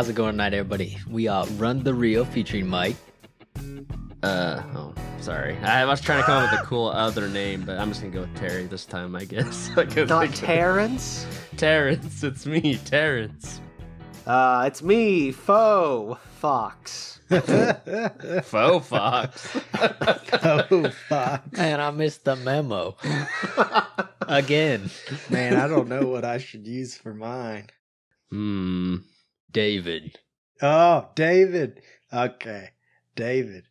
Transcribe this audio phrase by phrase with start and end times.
[0.00, 0.96] how's it going tonight, everybody?
[1.10, 2.96] We are Run the Reel featuring Mike.
[4.22, 5.58] Uh oh, sorry.
[5.58, 8.14] I was trying to come up with a cool other name, but I'm just gonna
[8.14, 9.68] go with Terry this time, I guess.
[9.76, 11.26] I couldn't Not think Terrence.
[11.58, 12.24] Terrence.
[12.24, 13.60] It's me, Terrence.
[14.26, 17.20] Uh, it's me, Foe Fox.
[17.28, 19.58] Faux Fox.
[20.42, 22.96] oh fuck, Man, I missed the memo.
[24.22, 24.88] Again.
[25.28, 25.56] man!
[25.56, 27.66] I don't know what I should use for mine.
[28.30, 28.96] Hmm.
[29.52, 30.18] David.
[30.62, 31.80] Oh, David.
[32.12, 32.70] Okay,
[33.16, 33.64] David,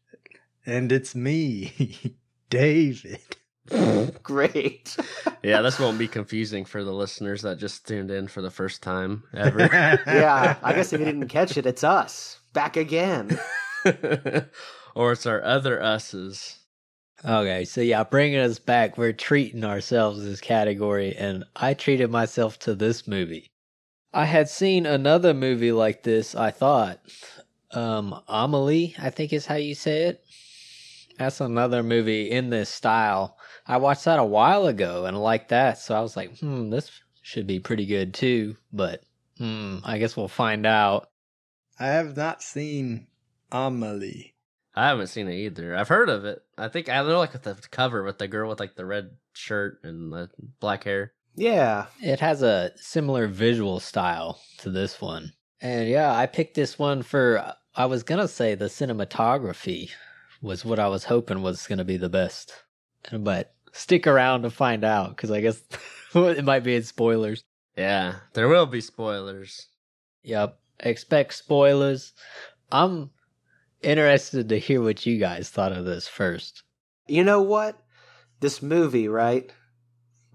[0.66, 2.16] and it's me,
[2.50, 3.38] David.
[4.24, 4.98] Great.
[5.44, 8.82] Yeah, this won't be confusing for the listeners that just tuned in for the first
[8.82, 9.60] time ever.
[10.08, 13.40] yeah, I guess if you didn't catch it, it's us back again.
[14.96, 16.58] or it's our other us's.
[17.24, 22.58] Okay, so yeah, bringing us back, we're treating ourselves this category, and I treated myself
[22.60, 23.52] to this movie.
[24.14, 27.00] I had seen another movie like this, I thought.
[27.72, 30.24] Um, Amelie, I think is how you say it.
[31.18, 33.38] That's another movie in this style.
[33.68, 36.90] I watched that a while ago and liked that, so I was like, hmm, this
[37.22, 39.04] should be pretty good too, but
[39.38, 41.10] hmm, I guess we'll find out.
[41.80, 43.08] I have not seen
[43.52, 44.34] Amelie.
[44.76, 45.76] I haven't seen it either.
[45.76, 46.42] I've heard of it.
[46.58, 49.80] I think I know like the cover with the girl with like the red shirt
[49.84, 50.30] and the
[50.60, 51.14] black hair.
[51.40, 51.86] Yeah.
[52.02, 55.32] It has a similar visual style to this one.
[55.62, 59.92] And yeah, I picked this one for, I was going to say the cinematography
[60.42, 62.54] was what I was hoping was going to be the best.
[63.12, 65.64] But stick around to find out because I guess
[66.14, 67.42] it might be in spoilers.
[67.78, 69.68] Yeah, there will be spoilers.
[70.24, 70.60] Yep.
[70.82, 72.12] Expect spoilers.
[72.70, 73.12] I'm
[73.82, 76.64] interested to hear what you guys thought of this first.
[77.08, 77.82] You know what?
[78.42, 79.52] This movie, right?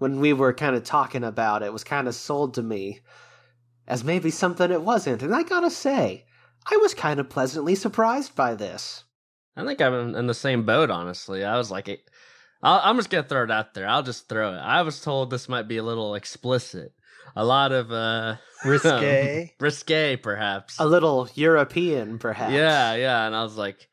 [0.05, 2.99] When we were kind of talking about it, was kind of sold to me
[3.87, 5.23] as maybe something it wasn't.
[5.23, 6.25] And I gotta say,
[6.71, 9.03] I was kind of pleasantly surprised by this.
[9.55, 10.91] I think I'm in the same boat.
[10.91, 11.89] Honestly, I was like,
[12.61, 13.87] I'll, I'm just gonna throw it out there.
[13.87, 14.59] I'll just throw it.
[14.59, 16.93] I was told this might be a little explicit,
[17.35, 19.55] a lot of uh Risque.
[19.59, 20.77] risque, perhaps.
[20.77, 22.53] A little European, perhaps.
[22.53, 23.25] Yeah, yeah.
[23.25, 23.89] And I was like,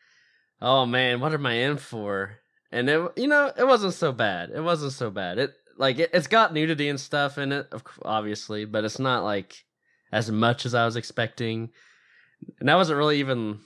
[0.60, 2.36] oh man, what am I in for?
[2.70, 4.50] And it, you know, it wasn't so bad.
[4.50, 5.38] It wasn't so bad.
[5.38, 7.72] It like it, it's got nudity and stuff in it,
[8.02, 9.64] obviously, but it's not like
[10.10, 11.70] as much as I was expecting.
[12.58, 13.60] And that wasn't really even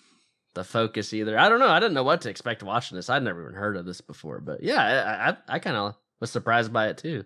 [0.54, 1.38] the focus either.
[1.38, 1.68] I don't know.
[1.68, 3.10] I didn't know what to expect watching this.
[3.10, 4.40] I'd never even heard of this before.
[4.40, 7.24] But yeah, I I, I kind of was surprised by it too.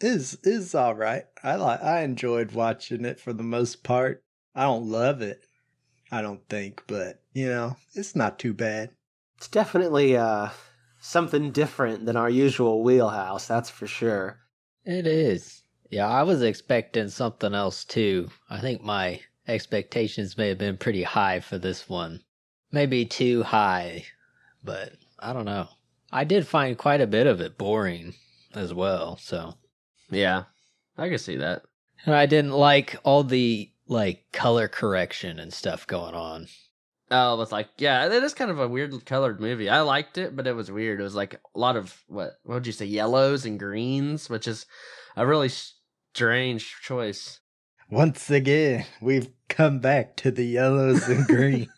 [0.00, 1.24] is is all right.
[1.42, 1.82] I like.
[1.82, 4.22] I enjoyed watching it for the most part.
[4.54, 5.44] I don't love it.
[6.10, 8.90] I don't think, but you know, it's not too bad.
[9.36, 10.48] It's definitely uh,
[11.00, 14.38] something different than our usual wheelhouse, that's for sure.
[14.84, 15.62] It is.
[15.90, 18.30] Yeah, I was expecting something else too.
[18.50, 22.22] I think my expectations may have been pretty high for this one.
[22.70, 24.04] Maybe too high,
[24.62, 25.68] but I don't know.
[26.12, 28.14] I did find quite a bit of it boring
[28.54, 29.54] as well, so.
[30.10, 30.44] Yeah,
[30.96, 31.62] I can see that.
[32.04, 36.48] And I didn't like all the like color correction and stuff going on.
[37.10, 39.68] Oh, it's like yeah, it is kind of a weird colored movie.
[39.68, 41.00] I liked it, but it was weird.
[41.00, 44.46] It was like a lot of what what would you say, yellows and greens, which
[44.46, 44.66] is
[45.16, 45.50] a really
[46.14, 47.40] strange choice.
[47.90, 51.68] Once again, we've come back to the yellows and green.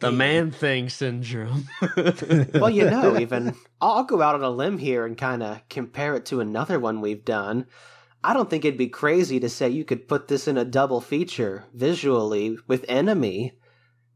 [0.00, 1.68] The man thing syndrome.
[2.54, 6.14] Well, you know, even I'll go out on a limb here and kind of compare
[6.14, 7.66] it to another one we've done.
[8.24, 11.02] I don't think it'd be crazy to say you could put this in a double
[11.02, 13.52] feature visually with Enemy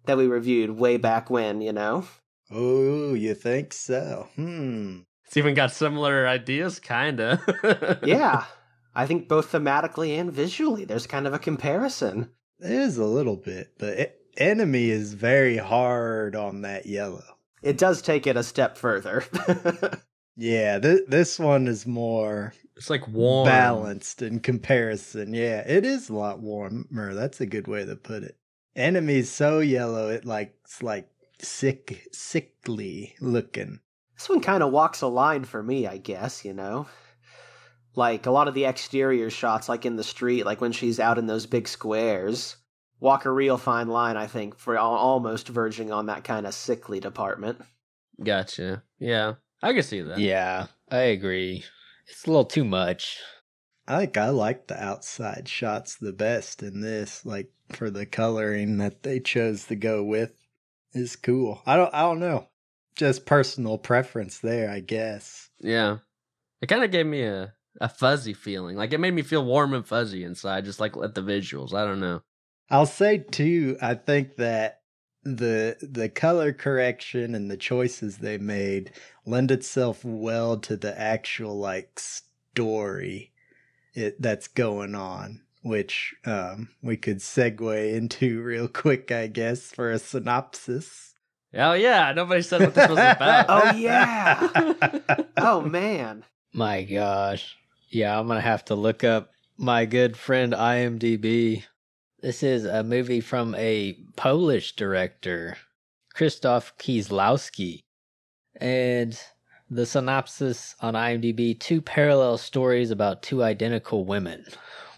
[0.06, 2.04] that we reviewed way back when, you know?
[2.50, 4.28] oh, you think so?
[4.36, 5.00] Hmm.
[5.24, 7.98] it's even got similar ideas, kinda.
[8.04, 8.44] Yeah.
[8.94, 12.28] I think both thematically and visually, there's kind of a comparison.
[12.58, 17.24] There's a little bit, but e- enemy is very hard on that yellow.
[17.62, 19.24] It does take it a step further.
[20.34, 23.46] Yeah, th- this one is more It's like warm.
[23.46, 25.34] balanced in comparison.
[25.34, 27.12] Yeah, it is a lot warmer.
[27.12, 28.38] That's a good way to put it.
[28.74, 31.08] Enemy's so yellow, it like it's like
[31.40, 33.80] sick, sickly looking.
[34.16, 36.86] This one kind of walks a line for me, I guess, you know?
[37.94, 41.18] Like a lot of the exterior shots, like in the street, like when she's out
[41.18, 42.56] in those big squares,
[43.00, 47.00] walk a real fine line, I think, for almost verging on that kind of sickly
[47.00, 47.60] department.
[48.22, 48.82] Gotcha.
[48.98, 50.18] Yeah, I can see that.
[50.18, 51.64] Yeah, I agree.
[52.08, 53.18] It's a little too much.
[53.86, 58.78] I think I like the outside shots the best in this, like for the coloring
[58.78, 60.34] that they chose to go with
[60.92, 61.62] is cool.
[61.66, 62.48] I don't I don't know.
[62.94, 65.50] Just personal preference there, I guess.
[65.58, 65.98] Yeah.
[66.60, 68.76] It kind of gave me a, a fuzzy feeling.
[68.76, 71.74] Like it made me feel warm and fuzzy inside, just like at the visuals.
[71.74, 72.22] I don't know.
[72.70, 74.82] I'll say too, I think that
[75.24, 78.92] the the color correction and the choices they made
[79.24, 83.31] lend itself well to the actual like story
[83.94, 89.90] it that's going on which um we could segue into real quick i guess for
[89.90, 91.12] a synopsis
[91.54, 93.46] Oh yeah, nobody said what this was about.
[93.48, 94.48] Oh, yeah.
[95.36, 96.24] oh man.
[96.52, 97.56] My gosh.
[97.90, 101.64] Yeah, I'm going to have to look up my good friend IMDb.
[102.20, 105.58] This is a movie from a Polish director,
[106.14, 107.80] Krzysztof Kieslowski.
[108.56, 109.18] And
[109.74, 114.44] the synopsis on IMDb two parallel stories about two identical women.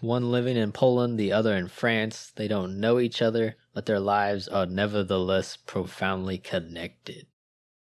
[0.01, 2.33] One living in Poland, the other in France.
[2.35, 7.27] They don't know each other, but their lives are nevertheless profoundly connected.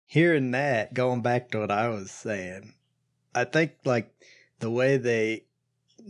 [0.06, 2.74] hearing that going back to what i was saying
[3.34, 4.12] i think like
[4.60, 5.44] the way they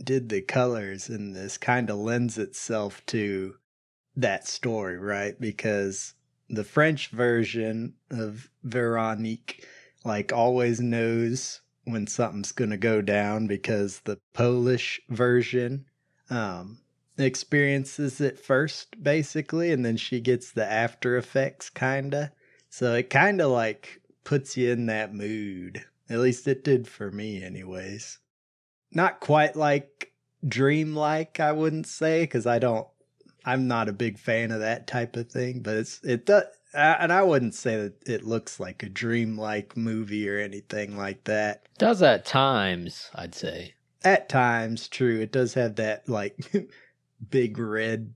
[0.03, 3.55] did the colors in this kind of lends itself to
[4.15, 6.13] that story right because
[6.49, 9.67] the french version of veronique
[10.03, 15.85] like always knows when something's gonna go down because the polish version
[16.29, 16.79] um
[17.17, 22.31] experiences it first basically and then she gets the after effects kinda
[22.69, 25.83] so it kind of like puts you in that mood.
[26.09, 28.19] At least it did for me, anyways.
[28.91, 30.13] Not quite like
[30.47, 32.87] dreamlike, I wouldn't say, because I don't.
[33.43, 37.11] I'm not a big fan of that type of thing, but it's it does, and
[37.11, 41.67] I wouldn't say that it looks like a dreamlike movie or anything like that.
[41.77, 43.73] Does at times, I'd say.
[44.03, 46.35] At times, true, it does have that like
[47.29, 48.13] big red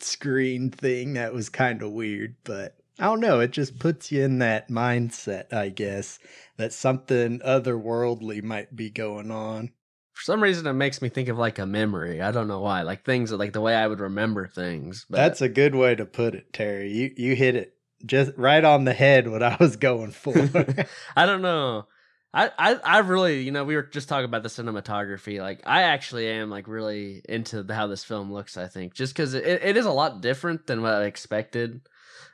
[0.00, 3.40] screen thing that was kind of weird, but I don't know.
[3.40, 6.18] It just puts you in that mindset, I guess,
[6.56, 9.70] that something otherworldly might be going on.
[10.18, 12.20] For some reason, it makes me think of like a memory.
[12.20, 12.82] I don't know why.
[12.82, 15.06] Like things, like the way I would remember things.
[15.08, 16.90] But That's a good way to put it, Terry.
[16.90, 17.74] You you hit it
[18.04, 19.28] just right on the head.
[19.28, 20.34] What I was going for.
[21.16, 21.86] I don't know.
[22.34, 25.40] I, I I really, you know, we were just talking about the cinematography.
[25.40, 28.56] Like, I actually am like really into the, how this film looks.
[28.56, 31.82] I think just because it, it is a lot different than what I expected.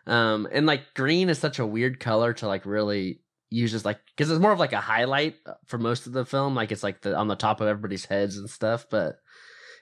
[0.07, 4.01] Um, and like green is such a weird color to like really use as like
[4.07, 5.37] because it's more of like a highlight
[5.67, 6.55] for most of the film.
[6.55, 9.19] Like it's like the on the top of everybody's heads and stuff, but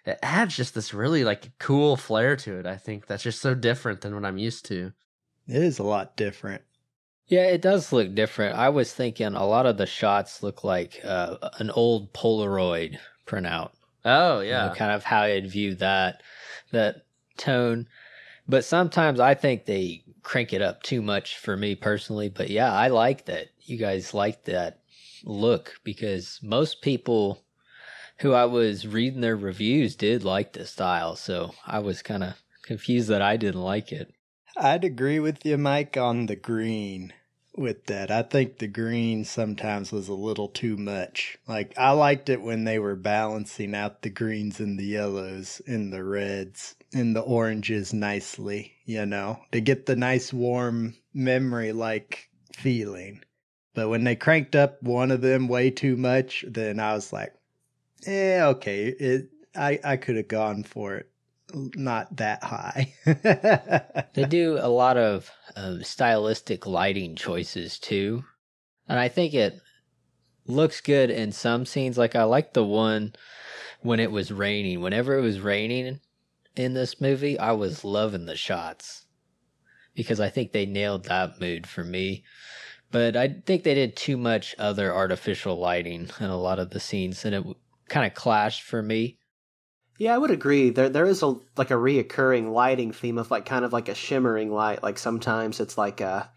[0.04, 2.66] it adds just this really like cool flair to it.
[2.66, 4.92] I think that's just so different than what I'm used to.
[5.48, 6.62] it is a lot different.
[7.28, 8.56] Yeah, it does look different.
[8.58, 13.70] I was thinking a lot of the shots look like uh, an old Polaroid printout.
[14.04, 16.22] Oh you yeah, know, kind of how I'd view that
[16.72, 17.06] that
[17.36, 17.86] tone.
[18.48, 22.28] But sometimes I think they crank it up too much for me personally.
[22.28, 24.80] But yeah, I like that you guys like that
[25.24, 27.44] look because most people
[28.18, 31.16] who I was reading their reviews did like the style.
[31.16, 34.12] So I was kind of confused that I didn't like it.
[34.56, 37.12] I'd agree with you, Mike, on the green
[37.56, 38.10] with that.
[38.10, 41.38] I think the green sometimes was a little too much.
[41.48, 45.92] Like, I liked it when they were balancing out the greens and the yellows and
[45.92, 52.28] the reds and the oranges nicely, you know, to get the nice warm memory like
[52.54, 53.22] feeling.
[53.74, 57.32] But when they cranked up one of them way too much, then I was like,
[58.06, 61.08] eh, okay, it, I, I could have gone for it.
[61.54, 62.94] Not that high.
[64.14, 68.24] They do a lot of um, stylistic lighting choices too.
[68.88, 69.58] And I think it
[70.46, 71.96] looks good in some scenes.
[71.96, 73.14] Like, I like the one
[73.80, 74.82] when it was raining.
[74.82, 76.00] Whenever it was raining
[76.56, 79.06] in this movie, I was loving the shots
[79.94, 82.24] because I think they nailed that mood for me.
[82.92, 86.78] But I think they did too much other artificial lighting in a lot of the
[86.78, 87.44] scenes, and it
[87.88, 89.18] kind of clashed for me.
[89.98, 90.70] Yeah, I would agree.
[90.70, 93.94] There there is a like a reoccurring lighting theme of like kind of like a
[93.94, 94.82] shimmering light.
[94.82, 96.30] Like sometimes it's like a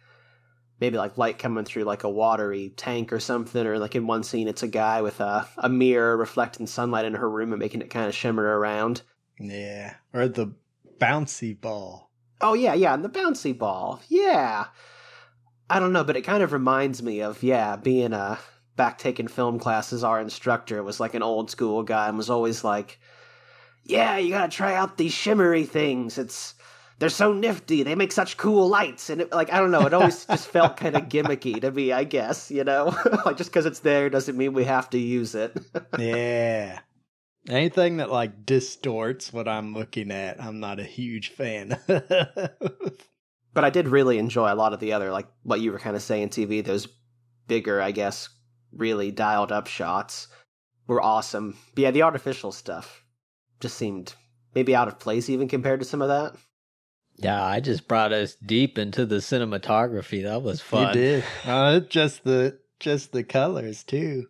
[0.79, 4.23] maybe like light coming through like a watery tank or something, or like in one
[4.23, 7.81] scene it's a guy with a a mirror reflecting sunlight in her room and making
[7.81, 9.01] it kind of shimmer around.
[9.39, 10.53] Yeah, or the
[10.99, 12.11] bouncy ball.
[12.39, 14.01] Oh yeah, yeah, and the bouncy ball.
[14.07, 14.67] Yeah.
[15.69, 18.39] I don't know, but it kind of reminds me of yeah, being a
[18.75, 20.03] back taking film classes.
[20.03, 22.99] Our instructor was like an old school guy and was always like,
[23.83, 26.17] "Yeah, you gotta try out these shimmery things.
[26.17, 26.53] It's
[26.99, 27.83] they're so nifty.
[27.83, 30.77] They make such cool lights." And it, like I don't know, it always just felt
[30.77, 31.91] kind of gimmicky to me.
[31.91, 32.95] I guess you know,
[33.25, 35.57] like just because it's there doesn't mean we have to use it.
[35.97, 36.79] Yeah.
[37.47, 41.77] Anything that like distorts what I'm looking at, I'm not a huge fan.
[43.55, 45.95] but I did really enjoy a lot of the other, like what you were kind
[45.95, 46.63] of saying, TV.
[46.63, 46.87] Those
[47.47, 48.29] bigger, I guess,
[48.71, 50.27] really dialed up shots
[50.87, 51.57] were awesome.
[51.73, 53.03] But yeah, the artificial stuff
[53.61, 54.13] just seemed
[54.53, 56.35] maybe out of place even compared to some of that.
[57.15, 60.23] Yeah, I just brought us deep into the cinematography.
[60.23, 60.89] That was fun.
[60.89, 61.23] You did.
[61.45, 64.27] Uh, just the just the colors too.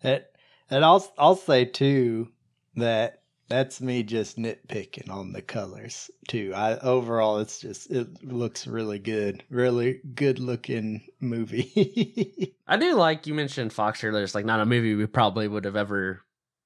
[0.00, 0.22] And,
[0.70, 2.28] and I'll I'll say too
[2.76, 3.19] that
[3.50, 6.52] that's me just nitpicking on the colors too.
[6.54, 9.42] I overall it's just it looks really good.
[9.50, 12.54] Really good looking movie.
[12.68, 14.22] I do like you mentioned Fox earlier.
[14.22, 16.22] It's like not a movie we probably would have ever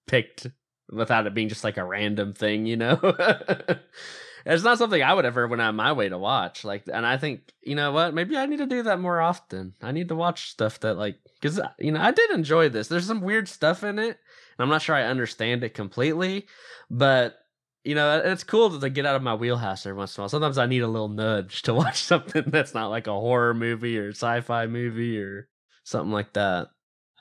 [0.06, 0.46] picked
[0.92, 2.98] without it being just like a random thing, you know.
[4.44, 6.64] it's not something I would ever went on my way to watch.
[6.64, 8.12] Like, and I think you know what?
[8.12, 9.74] Maybe I need to do that more often.
[9.82, 12.88] I need to watch stuff that like because you know I did enjoy this.
[12.88, 14.18] There's some weird stuff in it,
[14.58, 16.46] I'm not sure I understand it completely,
[16.90, 17.38] but
[17.84, 20.28] you know it's cool to get out of my wheelhouse every once in a while.
[20.28, 23.98] Sometimes I need a little nudge to watch something that's not like a horror movie
[23.98, 25.48] or sci-fi movie or
[25.82, 26.68] something like that.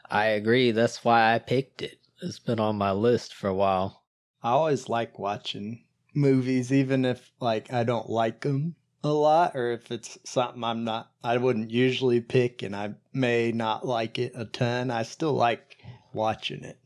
[0.09, 0.71] I agree.
[0.71, 1.99] That's why I picked it.
[2.21, 4.03] It's been on my list for a while.
[4.41, 9.71] I always like watching movies, even if like I don't like them a lot, or
[9.71, 14.33] if it's something I'm not, I wouldn't usually pick, and I may not like it
[14.35, 14.91] a ton.
[14.91, 16.77] I still like watching it.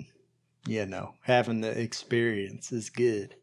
[0.68, 3.36] You know, having the experience is good.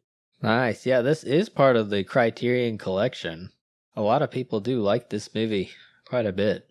[0.42, 0.84] Nice.
[0.84, 3.50] Yeah, this is part of the Criterion collection.
[3.96, 5.70] A lot of people do like this movie
[6.04, 6.68] quite a bit.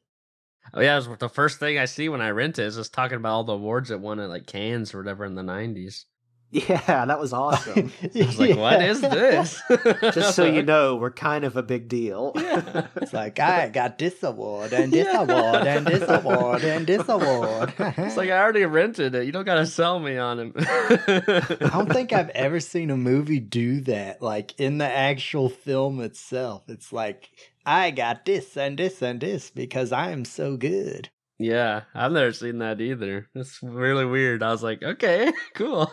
[0.74, 2.94] Oh yeah, it was the first thing I see when I rent it is just
[2.94, 6.06] talking about all the awards it won at like Cannes or whatever in the nineties.
[6.54, 7.92] Yeah, that was awesome.
[8.04, 9.60] I was like, what is this?
[10.14, 12.32] Just so you know, we're kind of a big deal.
[12.36, 12.88] Yeah.
[12.96, 15.24] It's like I got this award and this Yeah.
[15.24, 17.74] award and this award and this award.
[17.80, 19.26] It's like I already rented it.
[19.26, 20.54] You don't gotta sell me on it.
[20.58, 24.22] I don't think I've ever seen a movie do that.
[24.22, 27.30] Like in the actual film itself, it's like
[27.66, 31.10] I got this and this and this because I am so good.
[31.40, 33.28] Yeah, I've never seen that either.
[33.34, 34.44] It's really weird.
[34.44, 35.92] I was like, okay, cool.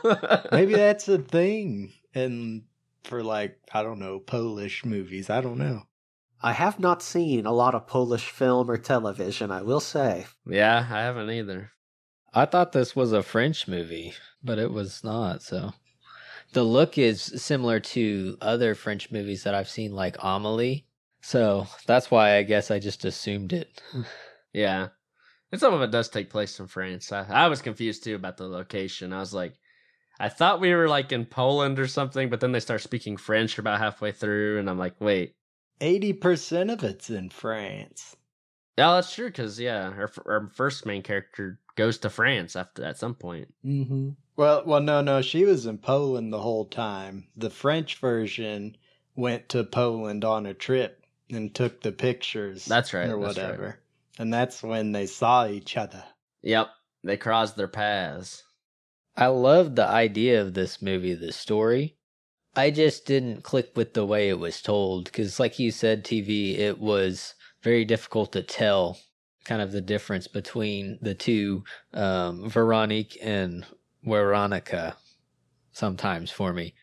[0.53, 2.63] Maybe that's a thing, and
[3.05, 5.83] for like I don't know Polish movies, I don't know.
[6.43, 10.27] I have not seen a lot of Polish film or television, I will say.
[10.47, 11.73] yeah, I haven't either.
[12.33, 15.43] I thought this was a French movie, but it was not.
[15.43, 15.73] So
[16.53, 20.87] the look is similar to other French movies that I've seen, like Amelie.
[21.21, 23.83] So that's why I guess I just assumed it.
[24.53, 24.89] Yeah,
[25.53, 27.13] and some of it does take place in France.
[27.13, 29.13] I, I was confused too about the location.
[29.13, 29.55] I was like,
[30.19, 33.59] I thought we were like in Poland or something, but then they start speaking French
[33.59, 35.35] about halfway through, and I'm like, wait,
[35.81, 38.15] Eighty percent of it's in France.
[38.77, 39.29] yeah, that's true.
[39.29, 43.49] Because yeah, our, our first main character goes to France after at some point.
[43.65, 44.11] Mm-hmm.
[44.37, 47.29] Well, well, no, no, she was in Poland the whole time.
[47.37, 48.77] The French version
[49.17, 52.67] went to Poland on a trip and took the pictures.
[52.67, 53.45] That's right, or that's right.
[53.45, 53.81] whatever.
[54.21, 56.05] And that's when they saw each other.
[56.43, 56.69] Yep,
[57.03, 58.45] they crossed their paths.
[59.17, 61.97] I love the idea of this movie, the story.
[62.55, 66.59] I just didn't click with the way it was told because, like you said, TV,
[66.59, 68.99] it was very difficult to tell
[69.47, 73.65] kind of the difference between the two, um, Veronique and
[74.05, 74.99] Veronica,
[75.73, 76.75] sometimes for me.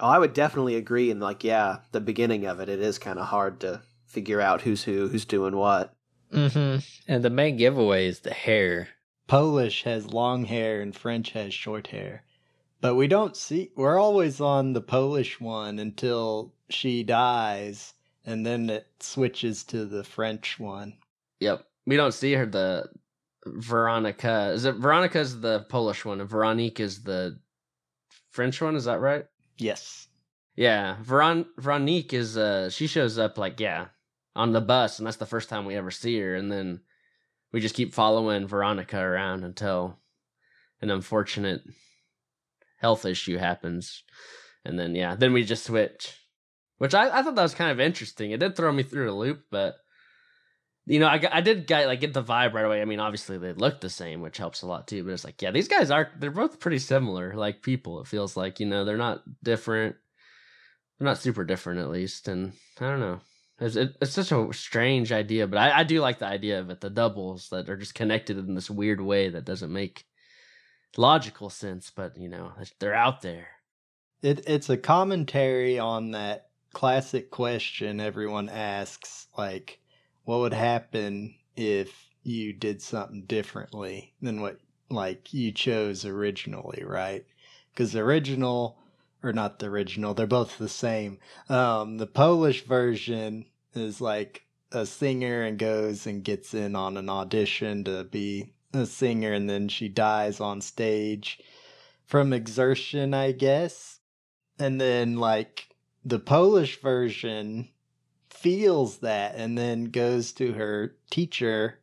[0.00, 1.12] Oh, I would definitely agree.
[1.12, 4.62] And like, yeah, the beginning of it, it is kind of hard to figure out
[4.62, 5.94] who's who, who's doing what.
[6.32, 6.78] Mm-hmm.
[7.08, 8.88] And the main giveaway is the hair.
[9.26, 12.24] Polish has long hair and French has short hair.
[12.80, 17.92] But we don't see, we're always on the Polish one until she dies,
[18.24, 20.94] and then it switches to the French one.
[21.40, 22.46] Yep, we don't see her.
[22.46, 22.88] The
[23.46, 24.76] Veronica is it?
[24.76, 27.38] Veronica's the Polish one, and Veronique is the
[28.30, 28.76] French one.
[28.76, 29.26] Is that right?
[29.58, 30.08] Yes.
[30.56, 33.86] Yeah, Veron Veronique is uh she shows up like yeah
[34.34, 36.80] on the bus, and that's the first time we ever see her, and then
[37.52, 39.98] we just keep following Veronica around until
[40.80, 41.62] an unfortunate
[42.78, 44.02] health issue happens,
[44.64, 46.16] and then yeah, then we just switch,
[46.78, 48.30] which I I thought that was kind of interesting.
[48.30, 49.76] It did throw me through a loop, but
[50.86, 52.80] you know I I did get like get the vibe right away.
[52.80, 55.04] I mean, obviously they look the same, which helps a lot too.
[55.04, 58.00] But it's like yeah, these guys are they're both pretty similar, like people.
[58.00, 59.96] It feels like you know they're not different
[61.00, 63.20] they're not super different at least and i don't know
[63.60, 66.70] it's, it, it's such a strange idea but I, I do like the idea of
[66.70, 70.06] it the doubles that are just connected in this weird way that doesn't make
[70.96, 73.48] logical sense but you know they're out there
[74.22, 79.80] It it's a commentary on that classic question everyone asks, like,
[80.24, 87.24] what would happen if you did something differently than what like you chose originally, right?
[87.72, 88.78] Because the original
[89.22, 91.18] or not the original, they're both the same.
[91.48, 97.08] Um, the Polish version is like a singer and goes and gets in on an
[97.08, 101.40] audition to be a singer, and then she dies on stage
[102.06, 104.00] from exertion, I guess
[104.60, 105.74] and then like
[106.04, 107.68] the Polish version
[108.28, 111.78] feels that and then goes to her teacher,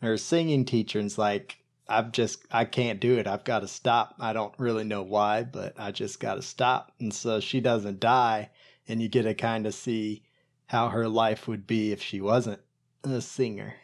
[0.00, 3.26] her singing teacher, and's like, I've just, I can't do it.
[3.26, 4.14] I've got to stop.
[4.20, 6.92] I don't really know why, but I just got to stop.
[7.00, 8.50] And so she doesn't die.
[8.86, 10.22] And you get to kind of see
[10.68, 12.60] how her life would be if she wasn't
[13.04, 13.74] a singer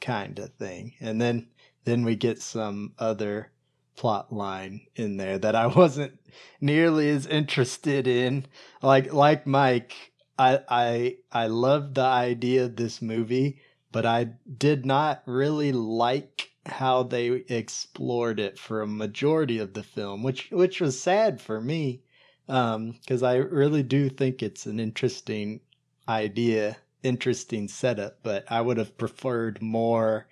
[0.00, 0.94] kind of thing.
[1.00, 1.48] And then,
[1.84, 3.52] then we get some other
[3.96, 6.18] plot line in there that I wasn't
[6.60, 8.46] nearly as interested in.
[8.82, 13.60] Like, like Mike, I, I, I loved the idea of this movie,
[13.92, 14.24] but I
[14.58, 20.50] did not really like how they explored it for a majority of the film, which
[20.50, 22.02] which was sad for me,
[22.48, 25.60] Um, because um, I really do think it's an interesting
[26.08, 28.18] idea, interesting setup.
[28.22, 30.26] But I would have preferred more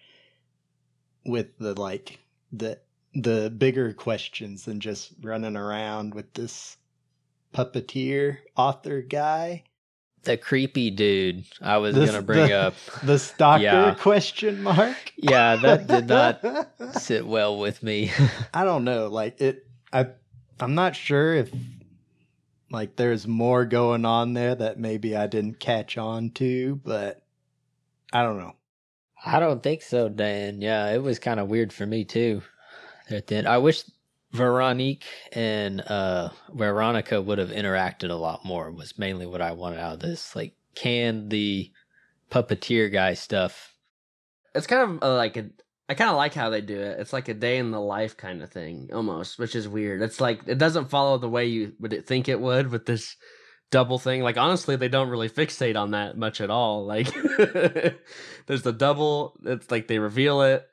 [1.25, 2.19] with the like
[2.53, 2.79] the
[3.15, 6.77] the bigger questions than just running around with this
[7.55, 9.63] puppeteer author guy
[10.25, 12.75] the creepy dude I was the, gonna bring the, up.
[13.03, 13.95] The stalker yeah.
[13.95, 14.97] question mark.
[15.17, 16.45] Yeah, that did not
[17.01, 18.11] sit well with me.
[18.55, 19.09] I don't know.
[19.09, 20.09] Like it I
[20.61, 21.51] I'm not sure if
[22.75, 27.23] like there's more going on there that maybe I didn't catch on to, but
[28.13, 28.55] I don't know.
[29.25, 30.61] I don't think so, Dan.
[30.61, 32.43] Yeah, it was kind of weird for me too.
[33.11, 33.49] At the end.
[33.49, 33.85] I wish
[34.33, 38.71] Veronique and uh, Veronica would have interacted a lot more.
[38.71, 40.35] Was mainly what I wanted out of this.
[40.35, 41.71] Like, can the
[42.31, 43.75] puppeteer guy stuff?
[44.55, 45.51] It's kind of uh, like a.
[45.89, 46.99] I kind of like how they do it.
[46.99, 50.01] It's like a day in the life kind of thing, almost, which is weird.
[50.01, 53.17] It's like it doesn't follow the way you would think it would with this
[53.71, 54.23] double thing.
[54.23, 56.87] Like honestly, they don't really fixate on that much at all.
[56.87, 57.13] Like
[58.47, 59.37] there's the double.
[59.45, 60.67] It's like they reveal it,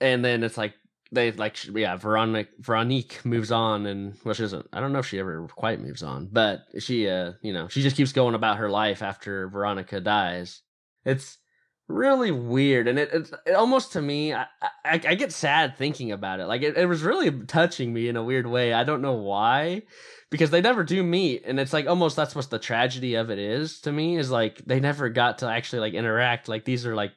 [0.00, 0.74] and then it's like
[1.14, 5.06] they like yeah Veronica Veronique moves on and well she doesn't I don't know if
[5.06, 8.58] she ever quite moves on but she uh you know she just keeps going about
[8.58, 10.62] her life after Veronica dies
[11.04, 11.38] it's
[11.86, 14.46] really weird and it it's it almost to me I,
[14.84, 18.16] I, I get sad thinking about it like it, it was really touching me in
[18.16, 19.82] a weird way I don't know why
[20.30, 23.38] because they never do meet and it's like almost that's what the tragedy of it
[23.38, 26.94] is to me is like they never got to actually like interact like these are
[26.94, 27.12] like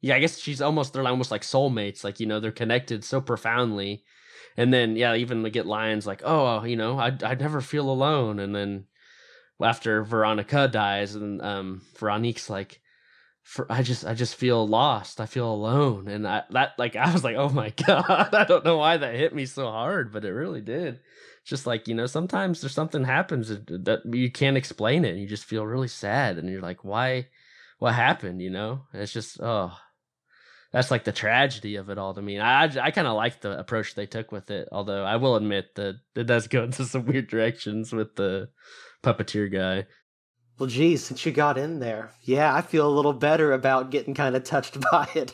[0.00, 2.04] yeah, I guess she's almost they're almost like soulmates.
[2.04, 4.04] Like you know, they're connected so profoundly.
[4.56, 7.90] And then yeah, even to get lines like, "Oh, you know, I I never feel
[7.90, 8.86] alone." And then
[9.60, 12.80] after Veronica dies, and um, Veronique's like,
[13.46, 15.20] for, I just I just feel lost.
[15.20, 18.64] I feel alone, and I that like I was like, oh my god, I don't
[18.64, 20.98] know why that hit me so hard, but it really did.
[21.44, 25.28] Just like you know, sometimes there's something happens that you can't explain it, and you
[25.28, 27.28] just feel really sad, and you're like, why?
[27.78, 28.42] What happened?
[28.42, 29.72] You know, and it's just oh,
[30.72, 32.40] that's like the tragedy of it all to me.
[32.40, 35.76] I I kind of like the approach they took with it, although I will admit
[35.76, 38.48] that it does go into some weird directions with the
[39.04, 39.86] puppeteer guy.
[40.58, 44.14] Well, geez, since you got in there, yeah, I feel a little better about getting
[44.14, 45.32] kind of touched by it.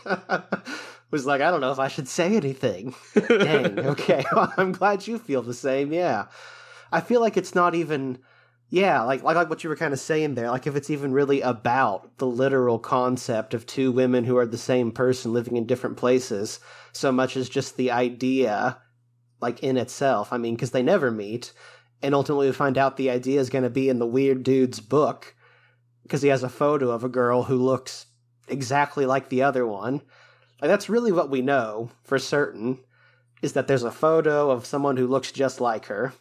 [1.13, 2.95] was like, I don't know if I should say anything.
[3.15, 4.25] Dang, okay.
[4.35, 5.93] Well, I'm glad you feel the same.
[5.93, 6.27] Yeah,
[6.91, 8.19] I feel like it's not even
[8.73, 11.13] yeah, like, like like what you were kind of saying there, like if it's even
[11.13, 15.67] really about the literal concept of two women who are the same person living in
[15.67, 16.59] different places,
[16.93, 18.79] so much as just the idea,
[19.43, 20.33] like in itself.
[20.33, 21.53] I mean, because they never meet,
[22.03, 24.81] and ultimately we find out the idea is going to be in the weird dude's
[24.81, 25.35] book,
[26.03, 28.07] because he has a photo of a girl who looks
[28.49, 30.03] exactly like the other one.
[30.61, 32.79] Like that's really what we know for certain,
[33.41, 36.13] is that there's a photo of someone who looks just like her.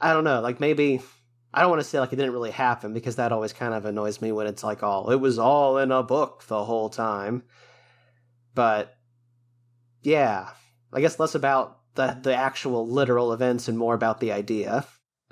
[0.00, 1.00] I don't know, like maybe
[1.52, 3.84] I don't want to say like it didn't really happen because that always kind of
[3.84, 7.44] annoys me when it's like all it was all in a book the whole time.
[8.54, 8.96] But
[10.02, 10.50] yeah,
[10.92, 14.84] I guess less about the the actual literal events and more about the idea.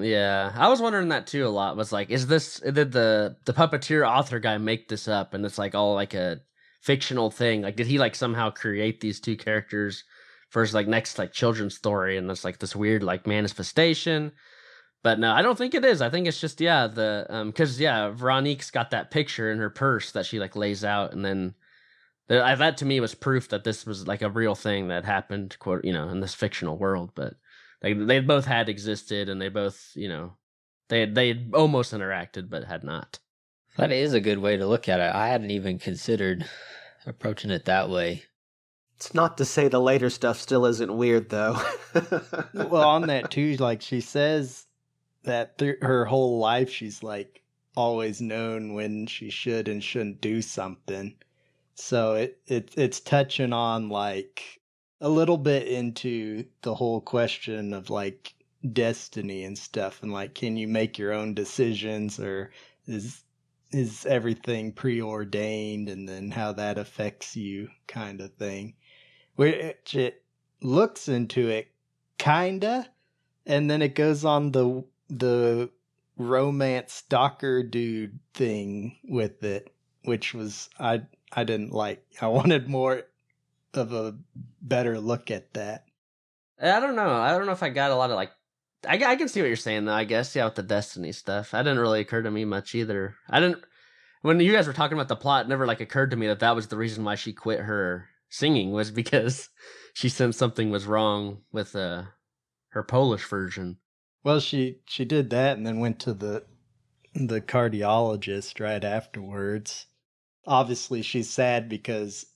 [0.03, 1.77] Yeah, I was wondering that too a lot.
[1.77, 5.59] Was like, is this did the the puppeteer author guy make this up, and it's
[5.59, 6.41] like all like a
[6.83, 7.63] fictional thing?
[7.63, 10.05] Like, did he like somehow create these two characters
[10.51, 14.33] for his like next like children's story, and it's like this weird like manifestation?
[15.03, 16.01] But no, I don't think it is.
[16.01, 19.71] I think it's just yeah, the um cuz yeah, Veronique's got that picture in her
[19.71, 21.55] purse that she like lays out and then
[22.29, 25.85] that to me was proof that this was like a real thing that happened quote,
[25.85, 27.35] you know, in this fictional world, but
[27.83, 30.37] like they both had existed and they both, you know,
[30.89, 33.19] they they almost interacted but had not.
[33.77, 35.15] That is a good way to look at it.
[35.15, 36.45] I hadn't even considered
[37.07, 38.25] approaching it that way.
[38.97, 41.59] It's not to say the later stuff still isn't weird though.
[42.55, 44.67] well, on that too, like she says
[45.25, 47.43] that through her whole life she's like
[47.77, 51.17] always known when she should and shouldn't do something.
[51.75, 54.61] So it, it it's touching on like
[55.03, 58.35] a little bit into the whole question of like
[58.73, 62.53] destiny and stuff and like can you make your own decisions or
[62.87, 63.25] is
[63.73, 68.75] is everything preordained and then how that affects you kind of thing.
[69.35, 70.23] Which it
[70.61, 71.69] looks into it
[72.19, 72.89] kinda
[73.47, 75.69] and then it goes on the the
[76.17, 82.05] romance stalker dude thing with it which was i i didn't like.
[82.21, 83.03] I wanted more
[83.75, 84.17] of a
[84.61, 85.85] better look at that
[86.63, 87.11] I don't know.
[87.11, 88.31] I don't know if I got a lot of like.
[88.87, 89.95] I, I can see what you're saying though.
[89.95, 93.17] I guess yeah, with the Destiny stuff, that didn't really occur to me much either.
[93.29, 93.65] I didn't
[94.23, 95.47] when you guys were talking about the plot.
[95.47, 98.09] It never like occurred to me that that was the reason why she quit her
[98.29, 99.49] singing was because
[99.93, 102.05] she sensed something was wrong with uh
[102.71, 103.79] her Polish version.
[104.23, 106.45] Well, she she did that and then went to the
[107.15, 109.87] the cardiologist right afterwards.
[110.47, 112.27] Obviously, she's sad because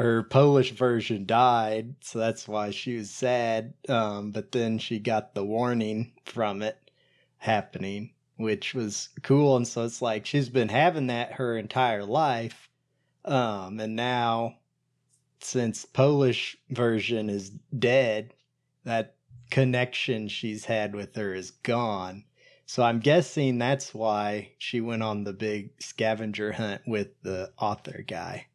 [0.00, 3.74] her Polish version died, so that's why she was sad.
[3.86, 6.90] Um, but then she got the warning from it
[7.36, 9.58] happening, which was cool.
[9.58, 12.70] And so it's like she's been having that her entire life.
[13.26, 14.56] Um, and now,
[15.40, 18.32] since Polish version is dead,
[18.84, 19.16] that
[19.50, 22.24] connection she's had with her is gone.
[22.64, 28.02] So I'm guessing that's why she went on the big scavenger hunt with the author
[28.06, 28.46] guy.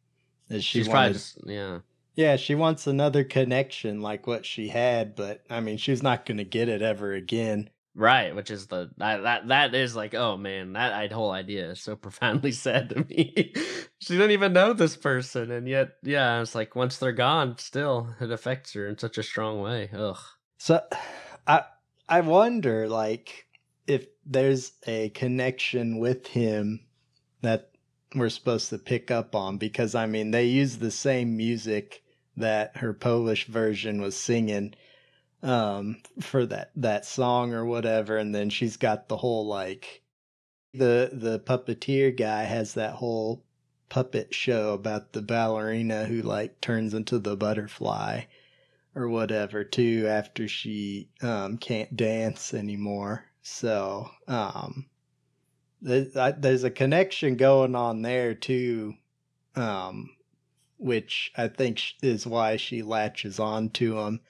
[0.48, 1.78] Is she She's wanted, probably yeah.
[2.14, 6.38] yeah, she wants another connection like what she had, but I mean, she's not going
[6.38, 7.70] to get it ever again.
[7.94, 11.80] Right, which is the that that, that is like oh man that whole idea is
[11.80, 13.54] so profoundly sad to me.
[13.98, 18.08] she didn't even know this person, and yet yeah, it's like once they're gone, still
[18.20, 19.90] it affects her in such a strong way.
[19.94, 20.18] Ugh.
[20.58, 20.82] So,
[21.46, 21.62] I
[22.08, 23.46] I wonder like
[23.86, 26.80] if there's a connection with him
[27.42, 27.70] that
[28.16, 32.02] we're supposed to pick up on because I mean they use the same music
[32.36, 34.74] that her Polish version was singing
[35.42, 38.16] um for that that song or whatever.
[38.16, 40.02] And then she's got the whole like
[40.72, 43.44] the the puppeteer guy has that whole
[43.88, 48.22] puppet show about the ballerina who like turns into the butterfly
[48.94, 53.26] or whatever too after she um can't dance anymore.
[53.42, 54.86] So um
[55.80, 58.94] there's a connection going on there too
[59.54, 60.10] um
[60.78, 64.20] which i think is why she latches on to him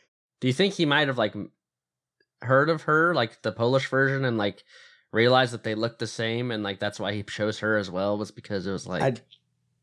[0.41, 1.35] do you think he might have like
[2.43, 4.63] heard of her like the polish version and like
[5.13, 8.19] realized that they looked the same and like that's why he chose her as well
[8.19, 9.15] was because it was like i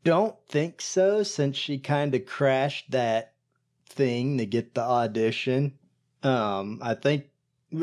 [0.04, 3.34] don't think so since she kind of crashed that
[3.88, 5.78] thing to get the audition.
[6.23, 7.26] Um i think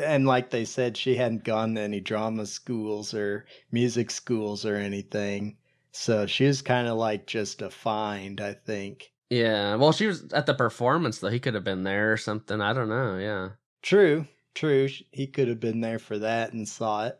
[0.03, 4.76] and like they said, she hadn't gone to any drama schools or music schools or
[4.76, 5.57] anything.
[5.92, 9.12] So she was kind of like just a find, I think.
[9.29, 9.76] Yeah.
[9.76, 11.29] Well, she was at the performance, though.
[11.31, 12.61] He could have been there or something.
[12.61, 13.16] I don't know.
[13.18, 13.50] Yeah.
[13.83, 14.26] True.
[14.55, 14.88] True.
[15.12, 17.18] He could have been there for that and saw it.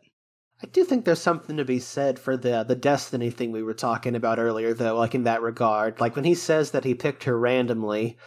[0.63, 3.73] I do think there's something to be said for the the destiny thing we were
[3.73, 4.95] talking about earlier, though.
[4.95, 8.17] Like in that regard, like when he says that he picked her randomly,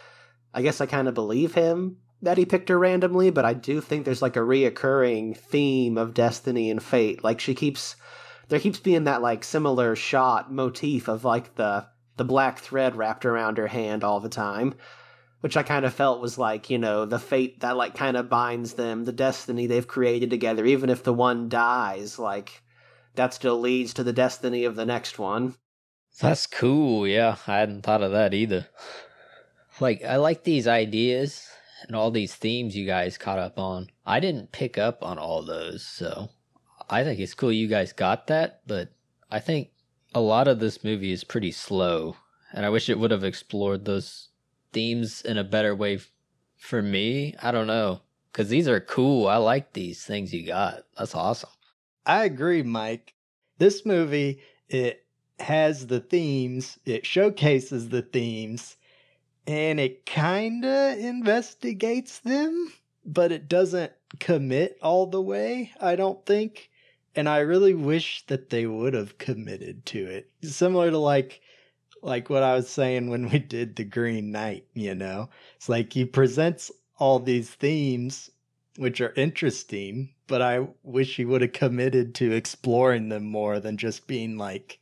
[0.53, 3.79] I guess I kind of believe him that he picked her randomly, but I do
[3.79, 7.23] think there's like a reoccurring theme of destiny and fate.
[7.23, 7.95] Like she keeps
[8.47, 11.85] there keeps being that like similar shot motif of like the
[12.17, 14.73] the black thread wrapped around her hand all the time.
[15.41, 18.29] Which I kind of felt was like, you know, the fate that like kind of
[18.29, 22.63] binds them, the destiny they've created together, even if the one dies, like
[23.13, 25.53] that still leads to the destiny of the next one.
[26.19, 27.35] That's cool, yeah.
[27.45, 28.65] I hadn't thought of that either.
[29.79, 31.47] Like I like these ideas
[31.87, 33.89] and all these themes you guys caught up on.
[34.05, 36.29] I didn't pick up on all those, so
[36.89, 38.89] I think it's cool you guys got that, but
[39.31, 39.69] I think
[40.13, 42.15] a lot of this movie is pretty slow,
[42.53, 44.29] and I wish it would have explored those
[44.71, 45.99] themes in a better way
[46.57, 47.35] for me.
[47.41, 49.27] I don't know, because these are cool.
[49.27, 50.83] I like these things you got.
[50.97, 51.49] That's awesome.
[52.05, 53.13] I agree, Mike.
[53.57, 55.05] This movie, it
[55.39, 58.77] has the themes, it showcases the themes,
[59.47, 62.73] and it kinda investigates them,
[63.05, 66.69] but it doesn't commit all the way, I don't think.
[67.15, 70.29] And I really wish that they would have committed to it.
[70.43, 71.41] Similar to like
[72.01, 75.29] like what I was saying when we did the Green Knight, you know.
[75.55, 78.29] It's like he presents all these themes
[78.77, 83.77] which are interesting, but I wish he would have committed to exploring them more than
[83.77, 84.79] just being like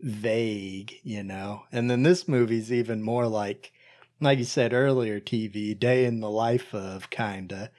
[0.00, 1.62] vague, you know.
[1.72, 3.72] And then this movie's even more like
[4.20, 7.70] like you said earlier, TV, day in the life of kinda,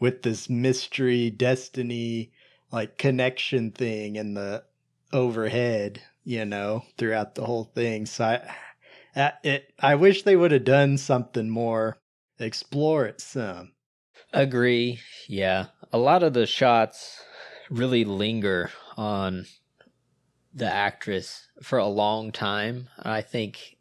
[0.00, 2.32] with this mystery, destiny,
[2.72, 4.64] like connection thing in the
[5.12, 8.06] overhead, you know, throughout the whole thing.
[8.06, 8.40] So
[9.16, 11.98] I, it, I wish they would have done something more,
[12.38, 13.72] explore it some.
[14.32, 15.00] Agree.
[15.28, 15.66] Yeah.
[15.92, 17.22] A lot of the shots
[17.70, 19.46] really linger on
[20.52, 22.88] the actress for a long time.
[22.98, 23.73] I think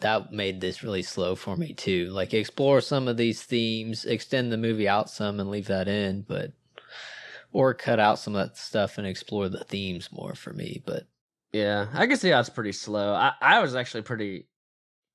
[0.00, 2.10] that made this really slow for me too.
[2.10, 6.22] Like explore some of these themes, extend the movie out some and leave that in,
[6.22, 6.52] but
[7.52, 10.82] or cut out some of that stuff and explore the themes more for me.
[10.86, 11.04] But
[11.52, 13.12] yeah, I can see how it's pretty slow.
[13.12, 14.46] I, I was actually pretty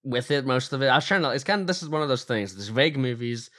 [0.04, 0.88] with it most of it.
[0.88, 1.32] I was trying to.
[1.32, 2.56] It's kind of this is one of those things.
[2.56, 3.50] These vague movies,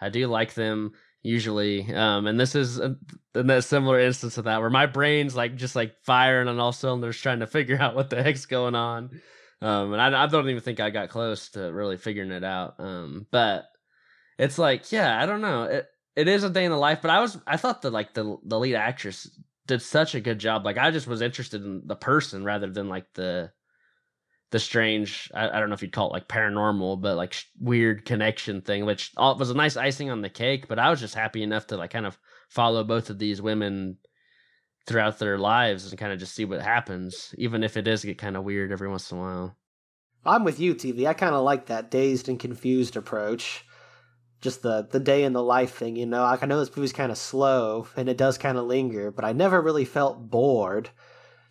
[0.00, 2.96] I do like them usually, um, and this is a,
[3.34, 7.20] a similar instance of that where my brain's like just like firing on all cylinders,
[7.20, 9.20] trying to figure out what the heck's going on.
[9.60, 12.76] Um, and I, I don't even think I got close to really figuring it out.
[12.78, 13.66] Um, but
[14.38, 15.64] it's like, yeah, I don't know.
[15.64, 18.14] It it is a day in the life, but I was I thought that like
[18.14, 19.30] the the lead actress
[19.66, 20.64] did such a good job.
[20.64, 23.52] Like I just was interested in the person rather than like the
[24.50, 27.44] the strange I, I don't know if you'd call it like paranormal, but like sh-
[27.60, 30.68] weird connection thing, which all, was a nice icing on the cake.
[30.68, 32.18] But I was just happy enough to like kind of
[32.48, 33.98] follow both of these women
[34.88, 38.18] throughout their lives and kind of just see what happens, even if it does get
[38.18, 39.56] kind of weird every once in a while.
[40.24, 41.06] I'm with you, TV.
[41.06, 43.64] I kind of like that dazed and confused approach.
[44.40, 46.24] Just the the day in the life thing, you know.
[46.24, 49.32] I know this movie's kind of slow and it does kind of linger, but I
[49.32, 50.90] never really felt bored.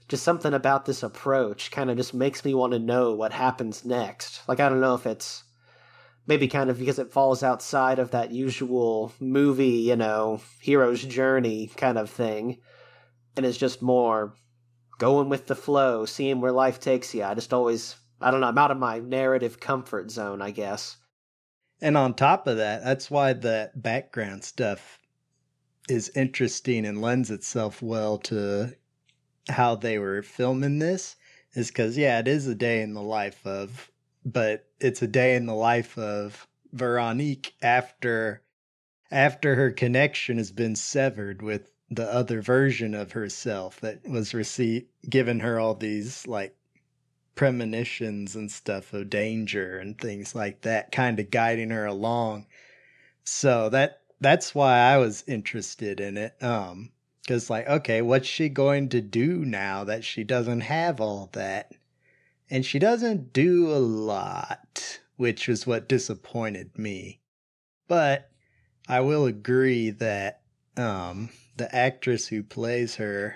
[0.08, 3.86] Just something about this approach kind of just makes me want to know what happens
[3.86, 4.42] next.
[4.48, 5.44] Like I don't know if it's
[6.26, 11.70] maybe kind of because it falls outside of that usual movie, you know, hero's journey
[11.76, 12.58] kind of thing
[13.38, 14.34] and it's just more
[14.98, 17.24] going with the flow, seeing where life takes you.
[17.24, 20.98] I just always, I don't know, I'm out of my narrative comfort zone, I guess.
[21.80, 25.00] And on top of that, that's why the background stuff
[25.88, 28.74] is interesting and lends itself well to
[29.48, 31.16] how they were filming this.
[31.54, 33.90] Is because, yeah, it is a day in the life of,
[34.26, 38.44] but it's a day in the life of Veronique after
[39.10, 44.88] after her connection has been severed with the other version of herself that was received
[45.10, 46.56] given her all these like
[47.36, 52.46] premonitions and stuff of danger and things like that kind of guiding her along.
[53.24, 56.90] So that that's why i was interested in it um
[57.22, 61.72] because like okay what's she going to do now that she doesn't have all that?
[62.50, 67.22] And she doesn't do a lot which is what disappointed me.
[67.88, 68.30] But
[68.90, 70.42] i will agree that
[70.76, 73.36] um the actress who plays her,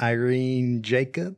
[0.00, 1.36] Irene Jacob,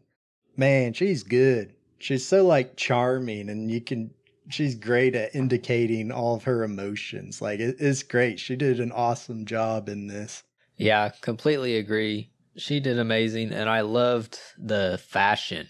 [0.57, 1.75] man, she's good.
[1.99, 4.11] She's so like charming, and you can.
[4.51, 7.41] She's great at indicating all of her emotions.
[7.41, 8.39] Like it, it's great.
[8.39, 10.43] She did an awesome job in this.
[10.77, 12.31] Yeah, completely agree.
[12.57, 15.69] She did amazing, and I loved the fashion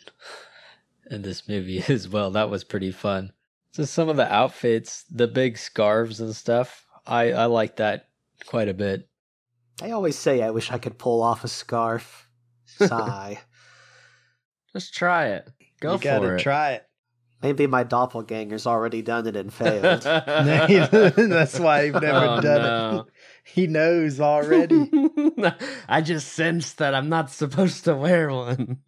[1.11, 2.33] in this movie as well.
[2.33, 3.33] That was pretty fun.
[3.73, 6.87] Just some of the outfits, the big scarves and stuff.
[7.07, 8.09] I I like that
[8.47, 9.09] quite a bit.
[9.83, 12.29] I always say I wish I could pull off a scarf.
[12.67, 13.41] Sigh.
[14.73, 15.49] Just try it.
[15.81, 16.39] Go you for gotta it.
[16.41, 16.87] try it.
[17.43, 20.01] Maybe my doppelganger's already done it and failed.
[20.03, 23.01] That's why I've never Oh, done no.
[23.01, 23.07] it.
[23.45, 24.91] He knows already.
[25.89, 28.79] I just sensed that I'm not supposed to wear one.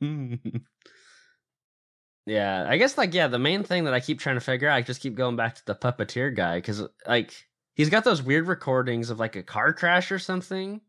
[2.24, 4.76] yeah, I guess like yeah, the main thing that I keep trying to figure out,
[4.76, 7.45] I just keep going back to the puppeteer guy because like
[7.76, 10.80] he's got those weird recordings of like a car crash or something,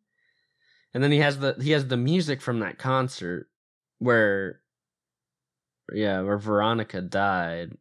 [0.93, 3.47] and then he has the he has the music from that concert
[3.99, 4.61] where
[5.93, 7.77] yeah where Veronica died.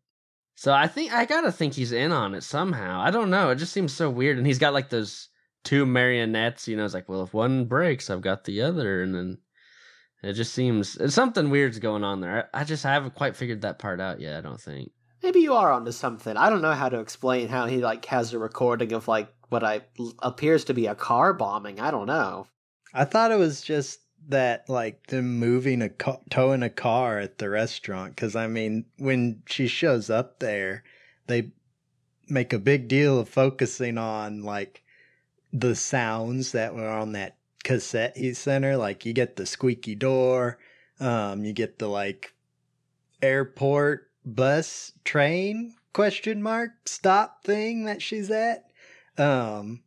[0.56, 3.00] So I think I gotta think he's in on it somehow.
[3.00, 3.50] I don't know.
[3.50, 5.28] It just seems so weird, and he's got like those
[5.64, 6.68] two marionettes.
[6.68, 9.38] You know, it's like, well, if one breaks, I've got the other, and then
[10.22, 12.48] it just seems something weird's going on there.
[12.52, 14.36] I, I just I haven't quite figured that part out yet.
[14.36, 14.90] I don't think.
[15.26, 16.36] Maybe you are onto something.
[16.36, 19.64] I don't know how to explain how he like has a recording of like what
[19.64, 19.80] I
[20.20, 21.80] appears to be a car bombing.
[21.80, 22.46] I don't know.
[22.94, 27.38] I thought it was just that like them moving a ca- towing a car at
[27.38, 30.84] the restaurant because I mean when she shows up there,
[31.26, 31.50] they
[32.28, 34.84] make a big deal of focusing on like
[35.52, 38.76] the sounds that were on that cassette he sent her.
[38.76, 40.60] Like you get the squeaky door,
[41.00, 42.32] um, you get the like
[43.20, 48.66] airport bus train question mark stop thing that she's at.
[49.16, 49.82] Um,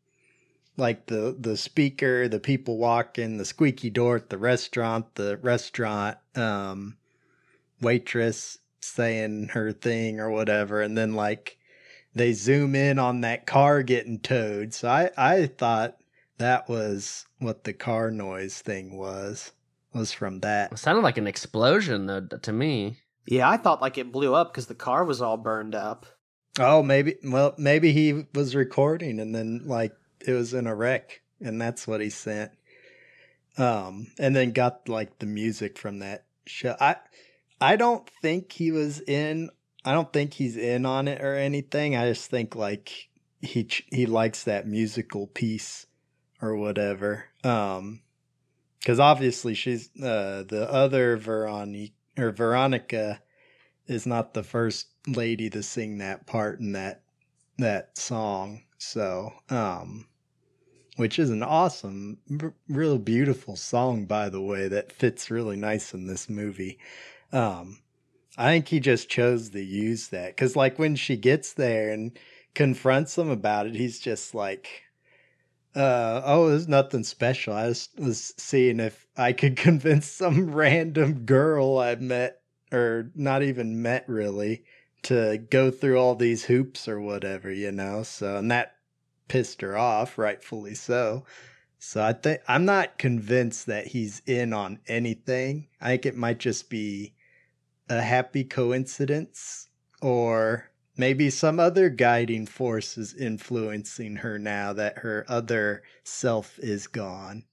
[0.78, 6.17] like the the speaker, the people walking, the squeaky door at the restaurant, the restaurant
[6.36, 6.97] um
[7.82, 11.58] waitress saying her thing or whatever, and then like
[12.15, 14.73] they zoom in on that car getting towed.
[14.73, 15.97] So I I thought
[16.38, 19.52] that was what the car noise thing was
[19.93, 20.71] was from that.
[20.71, 22.97] It sounded like an explosion though to me.
[23.30, 26.08] Yeah, I thought like it blew up because the car was all burned up.
[26.60, 29.94] Oh, maybe well maybe he was recording and then like
[30.26, 32.52] it was in a wreck, and that's what he sent.
[33.56, 36.76] Um, and then got like the music from that show.
[36.80, 36.96] I
[37.62, 39.52] I don't think he was in.
[39.86, 41.96] I don't think he's in on it or anything.
[41.96, 43.10] I just think like
[43.42, 45.86] he he likes that musical piece
[46.42, 47.26] or whatever.
[47.44, 48.02] Um,
[48.80, 53.21] because obviously she's uh the other Veronica or Veronica
[53.88, 57.01] is not the first lady to sing that part in that
[57.58, 58.63] that song.
[58.77, 60.08] So, um,
[60.95, 62.17] which is an awesome,
[62.67, 66.79] real beautiful song, by the way, that fits really nice in this movie.
[67.32, 67.79] Um,
[68.38, 72.17] I think he just chose to use that because, like, when she gets there and
[72.53, 74.84] confronts him about it, he's just like,
[75.75, 77.53] uh, oh, there's nothing special.
[77.53, 83.43] I just was seeing if I could convince some random girl I met, or not
[83.43, 84.63] even met really,
[85.03, 88.03] to go through all these hoops or whatever, you know?
[88.03, 88.75] So, and that
[89.27, 91.25] pissed her off, rightfully so.
[91.77, 95.67] So I think I'm not convinced that he's in on anything.
[95.79, 97.13] I think it might just be
[97.88, 99.69] a happy coincidence
[100.01, 100.68] or
[100.99, 107.45] maybe some other guiding force is influencing her now that her other self is gone.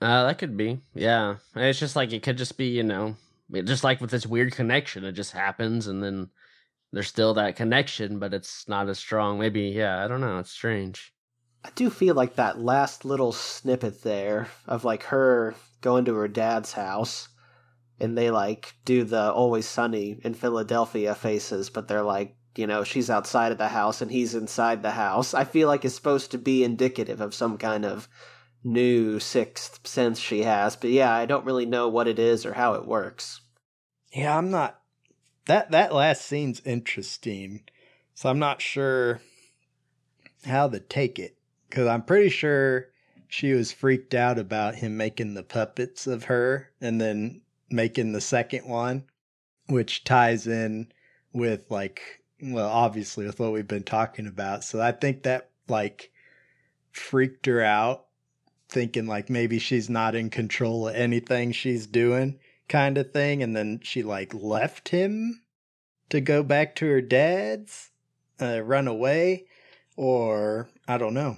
[0.00, 0.80] Uh, that could be.
[0.92, 1.36] Yeah.
[1.54, 3.16] It's just like it could just be, you know,
[3.52, 6.28] just like with this weird connection, it just happens and then
[6.92, 9.38] there's still that connection, but it's not as strong.
[9.38, 10.40] Maybe, yeah, I don't know.
[10.40, 11.14] It's strange.
[11.64, 16.26] I do feel like that last little snippet there of like her going to her
[16.26, 17.28] dad's house
[18.00, 22.84] and they like do the always sunny in Philadelphia faces, but they're like, you know,
[22.84, 25.34] she's outside of the house and he's inside the house.
[25.34, 28.08] I feel like it's supposed to be indicative of some kind of
[28.64, 30.76] new sixth sense she has.
[30.76, 33.40] But yeah, I don't really know what it is or how it works.
[34.12, 34.80] Yeah, I'm not
[35.46, 37.62] that that last scene's interesting.
[38.14, 39.20] So I'm not sure
[40.44, 41.36] how to take it
[41.70, 42.88] cuz I'm pretty sure
[43.28, 48.20] she was freaked out about him making the puppets of her and then making the
[48.20, 49.04] second one
[49.68, 50.92] which ties in
[51.32, 54.64] with like well obviously with what we've been talking about.
[54.64, 56.10] So I think that like
[56.90, 58.06] freaked her out
[58.68, 63.54] thinking like maybe she's not in control of anything she's doing kind of thing and
[63.54, 65.42] then she like left him
[66.08, 67.90] to go back to her dad's
[68.40, 69.44] uh, run away
[69.96, 71.36] or i don't know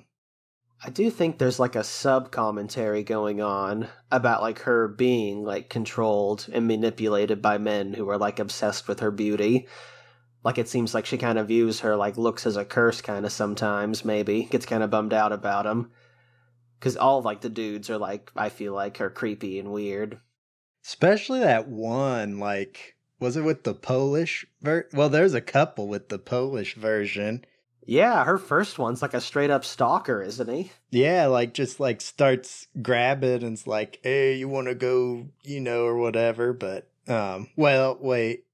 [0.86, 5.70] I do think there's like a sub commentary going on about like her being like
[5.70, 9.66] controlled and manipulated by men who are like obsessed with her beauty.
[10.44, 13.24] Like it seems like she kind of views her like looks as a curse kind
[13.24, 15.90] of sometimes maybe gets kind of bummed out about them.
[16.80, 20.20] Cuz all like the dudes are like I feel like are creepy and weird.
[20.84, 26.10] especially that one like was it with the polish ver- well there's a couple with
[26.10, 27.42] the polish version
[27.86, 30.72] Yeah, her first one's like a straight up stalker, isn't he?
[30.90, 35.84] Yeah, like just like starts grabbing and's like, "Hey, you want to go, you know,
[35.84, 38.44] or whatever." But um, well, wait,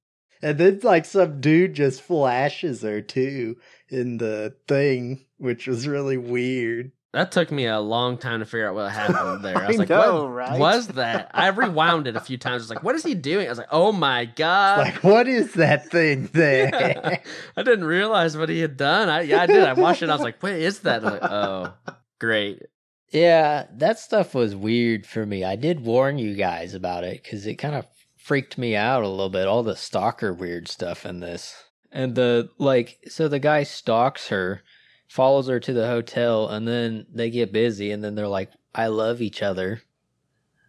[0.43, 3.57] and then like some dude just flashes her too
[3.89, 6.93] in the thing, which was really weird.
[7.13, 9.59] That took me a long time to figure out what happened there.
[9.59, 10.61] I was I like, know, what right?
[10.61, 11.31] was that?
[11.35, 12.63] I rewound it a few times.
[12.63, 13.47] I was like, what is he doing?
[13.47, 14.79] I was like, oh my God.
[14.79, 16.71] like, what is that thing there?
[16.73, 17.19] Yeah.
[17.57, 19.09] I didn't realize what he had done.
[19.09, 19.65] I, yeah, I did.
[19.65, 20.09] I watched it.
[20.09, 21.03] I was like, what is that?
[21.03, 21.75] Like, oh,
[22.21, 22.63] great.
[23.11, 25.43] Yeah, that stuff was weird for me.
[25.43, 27.87] I did warn you guys about it because it kind of
[28.23, 29.47] freaked me out a little bit.
[29.47, 31.65] All the stalker weird stuff in this.
[31.91, 34.63] And the, like, so the guy stalks her,
[35.09, 38.87] follows her to the hotel, and then they get busy, and then they're like, I
[38.87, 39.83] love each other.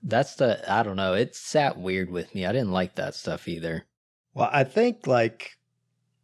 [0.02, 1.14] That's the, I don't know.
[1.14, 2.46] It sat weird with me.
[2.46, 3.86] I didn't like that stuff either.
[4.34, 5.58] well, I think like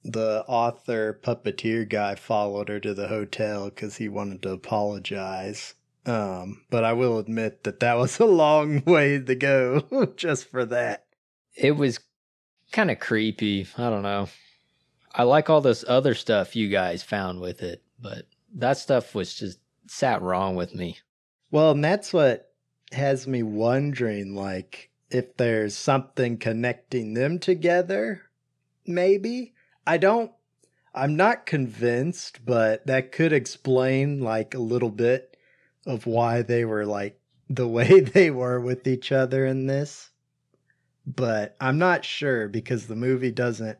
[0.03, 5.75] the author puppeteer guy followed her to the hotel because he wanted to apologize.
[6.05, 10.65] Um, but I will admit that that was a long way to go just for
[10.65, 11.05] that.
[11.57, 11.99] It was
[12.71, 13.67] kind of creepy.
[13.77, 14.29] I don't know.
[15.13, 19.33] I like all this other stuff you guys found with it, but that stuff was
[19.33, 20.99] just sat wrong with me.
[21.49, 22.51] Well, and that's what
[22.91, 28.23] has me wondering like if there's something connecting them together,
[28.85, 29.53] maybe.
[29.85, 30.31] I don't
[30.93, 35.37] I'm not convinced, but that could explain like a little bit
[35.85, 40.09] of why they were like the way they were with each other in this.
[41.07, 43.79] But I'm not sure because the movie doesn't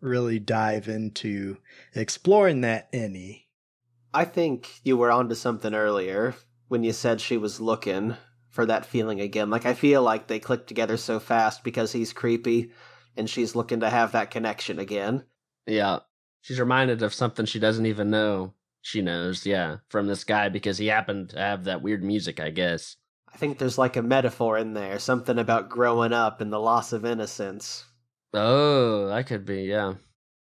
[0.00, 1.56] really dive into
[1.94, 3.48] exploring that any.
[4.12, 6.34] I think you were onto something earlier
[6.68, 8.16] when you said she was looking
[8.50, 9.48] for that feeling again.
[9.48, 12.72] Like I feel like they clicked together so fast because he's creepy
[13.16, 15.24] and she's looking to have that connection again.
[15.66, 16.00] Yeah.
[16.42, 18.52] She's reminded of something she doesn't even know
[18.86, 22.50] she knows, yeah, from this guy because he happened to have that weird music, I
[22.50, 22.96] guess.
[23.32, 26.92] I think there's like a metaphor in there, something about growing up and the loss
[26.92, 27.84] of innocence.
[28.32, 29.94] Oh, that could be, yeah.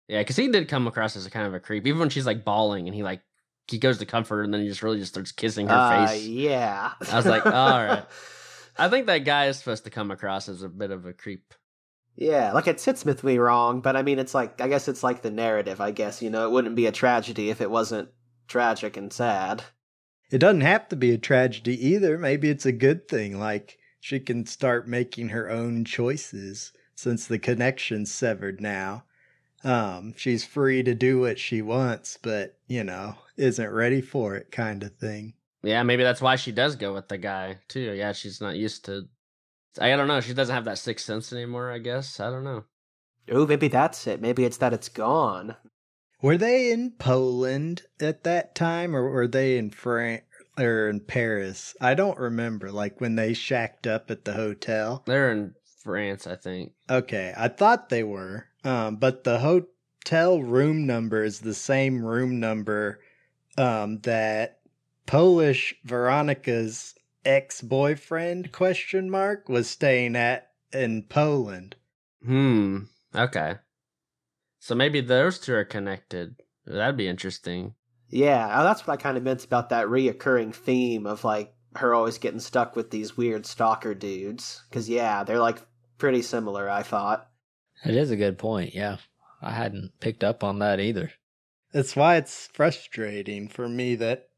[0.08, 1.86] Yeah, because he did come across as a kind of a creep.
[1.86, 3.22] Even when she's like bawling and he like
[3.68, 6.08] he goes to comfort her and then he just really just starts kissing her Uh,
[6.08, 6.26] face.
[6.26, 6.94] yeah.
[7.12, 7.52] I was like, all
[7.86, 8.06] right.
[8.78, 11.54] I think that guy is supposed to come across as a bit of a creep.
[12.16, 15.04] Yeah, like it sits with me wrong, but I mean, it's like I guess it's
[15.04, 15.80] like the narrative.
[15.80, 18.10] I guess you know it wouldn't be a tragedy if it wasn't
[18.48, 19.64] tragic and sad.
[20.32, 22.18] It doesn't have to be a tragedy either.
[22.18, 23.40] Maybe it's a good thing.
[23.40, 29.04] Like she can start making her own choices since the connection's severed now.
[29.64, 34.52] Um, she's free to do what she wants, but you know, isn't ready for it
[34.52, 35.34] kind of thing.
[35.64, 37.94] Yeah, maybe that's why she does go with the guy too.
[37.94, 39.08] Yeah, she's not used to.
[39.80, 40.22] I don't know.
[40.22, 41.72] She doesn't have that sixth sense anymore.
[41.72, 42.66] I guess I don't know.
[43.32, 44.22] Oh, maybe that's it.
[44.22, 45.56] Maybe it's that it's gone.
[46.22, 50.24] Were they in Poland at that time or were they in France
[50.58, 51.76] or in Paris?
[51.80, 55.04] I don't remember like when they shacked up at the hotel.
[55.06, 56.74] They're in France, I think.
[56.90, 58.48] Okay, I thought they were.
[58.66, 63.00] Um, but the hotel room number is the same room number
[63.58, 64.60] um, that
[65.06, 71.78] Polish Veronica's ex-boyfriend question mark was staying at in Poland.
[72.26, 72.80] Hmm.
[73.16, 73.56] Okay.
[74.60, 76.36] So maybe those two are connected.
[76.66, 77.76] That'd be interesting.
[78.10, 81.94] Yeah, oh, that's what I kind of meant about that reoccurring theme of like her
[81.94, 84.64] always getting stuck with these weird stalker dudes.
[84.70, 85.62] Because yeah, they're like
[85.98, 86.70] pretty similar.
[86.70, 87.28] I thought.
[87.86, 88.76] It is a good point.
[88.76, 88.98] Yeah.
[89.42, 91.12] I hadn't picked up on that either.
[91.72, 94.30] That's why it's frustrating for me that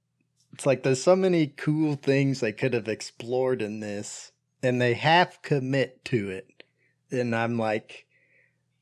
[0.53, 4.93] it's like there's so many cool things they could have explored in this and they
[4.93, 6.63] half commit to it.
[7.09, 8.05] And I'm like,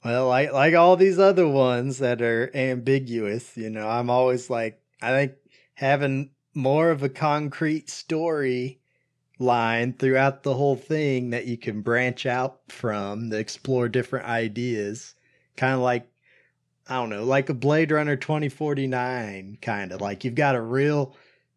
[0.04, 4.82] well, like like all these other ones that are ambiguous, you know, I'm always like
[5.02, 5.34] I think
[5.76, 8.80] having more of a concrete story
[9.40, 15.16] line throughout the whole thing that you can branch out from to explore different ideas.
[15.56, 16.08] Kind of like
[16.88, 21.16] I don't know, like a Blade Runner 2049 kind of like you've got a real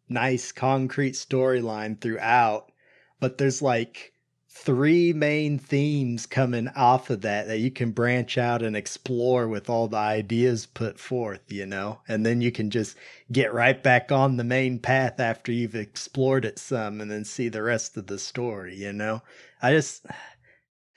[0.09, 2.71] nice concrete storyline throughout,
[3.19, 4.12] but there's like
[4.55, 9.67] three main themes coming off of that that you can branch out and explore with
[9.67, 11.99] all the ideas put forth, you know?
[12.07, 12.95] And then you can just
[13.31, 17.49] get right back on the main path after you've explored it some and then see
[17.49, 19.23] the rest of the story, you know?
[19.61, 20.05] I just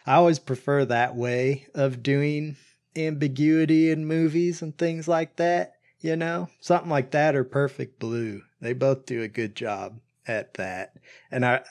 [0.06, 2.56] I always prefer that way of doing
[2.94, 6.50] ambiguity in movies and things like that, you know?
[6.60, 8.42] Something like that or Perfect Blue.
[8.60, 10.94] They both do a good job at that.
[11.30, 11.62] And I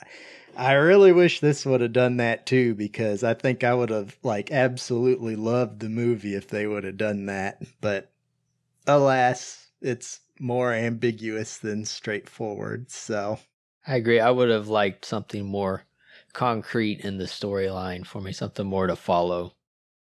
[0.56, 4.16] I really wish this would have done that too because I think I would have
[4.22, 7.62] like absolutely loved the movie if they would have done that.
[7.80, 8.10] But
[8.86, 12.90] alas, it's more ambiguous than straightforward.
[12.90, 13.38] So
[13.86, 14.18] I agree.
[14.18, 15.84] I would have liked something more
[16.32, 19.54] concrete in the storyline for me, something more to follow.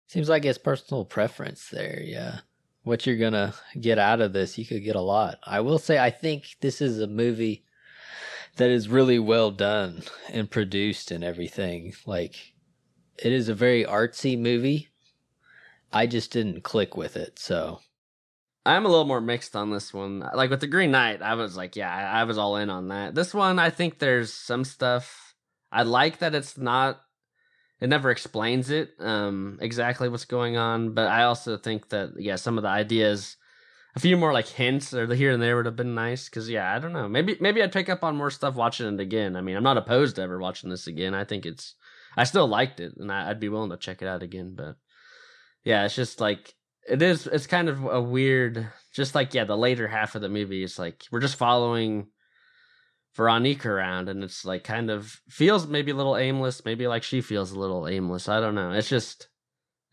[0.08, 2.40] Seems like it's personal preference there, yeah.
[2.84, 5.40] What you're gonna get out of this, you could get a lot.
[5.44, 7.64] I will say, I think this is a movie
[8.58, 11.94] that is really well done and produced and everything.
[12.06, 12.54] Like,
[13.18, 14.90] it is a very artsy movie.
[15.92, 17.80] I just didn't click with it, so
[18.66, 20.28] I'm a little more mixed on this one.
[20.34, 22.88] Like with the Green Knight, I was like, yeah, I, I was all in on
[22.88, 23.14] that.
[23.14, 25.34] This one, I think there's some stuff
[25.74, 27.02] I like that it's not.
[27.82, 32.36] It never explains it um, exactly what's going on, but I also think that yeah,
[32.36, 33.36] some of the ideas,
[33.96, 36.30] a few more like hints or the here and there would have been nice.
[36.30, 39.00] Because yeah, I don't know, maybe maybe I'd pick up on more stuff watching it
[39.00, 39.36] again.
[39.36, 41.14] I mean, I'm not opposed to ever watching this again.
[41.14, 41.76] I think it's,
[42.18, 44.54] I still liked it, and I, I'd be willing to check it out again.
[44.56, 44.76] But
[45.64, 46.54] yeah, it's just like
[46.88, 50.30] it is it's kind of a weird just like yeah the later half of the
[50.30, 52.08] movie is like we're just following
[53.16, 57.22] Veronique around and it's like kind of feels maybe a little aimless maybe like she
[57.22, 59.30] feels a little aimless I don't know it's just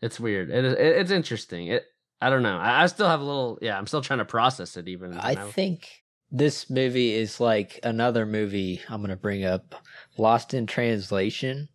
[0.01, 1.85] it's weird it, it it's interesting it
[2.21, 4.77] I don't know I, I still have a little yeah I'm still trying to process
[4.77, 5.47] it even I you know?
[5.47, 9.75] think this movie is like another movie I'm going to bring up
[10.17, 11.67] Lost in Translation.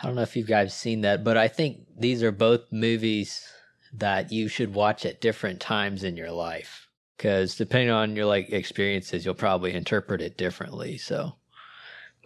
[0.00, 3.46] I don't know if you guys seen that, but I think these are both movies
[3.94, 8.50] that you should watch at different times in your life because depending on your like
[8.50, 10.98] experiences, you'll probably interpret it differently.
[10.98, 11.34] So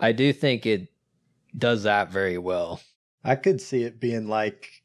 [0.00, 0.88] I do think it
[1.56, 2.80] does that very well.
[3.24, 4.81] I could see it being like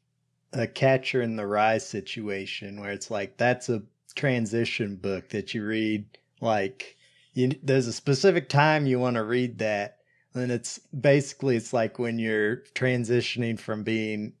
[0.52, 3.82] a catcher in the rye situation where it's like that's a
[4.14, 6.06] transition book that you read
[6.40, 6.96] like
[7.34, 9.98] you, there's a specific time you want to read that
[10.34, 14.32] and it's basically it's like when you're transitioning from being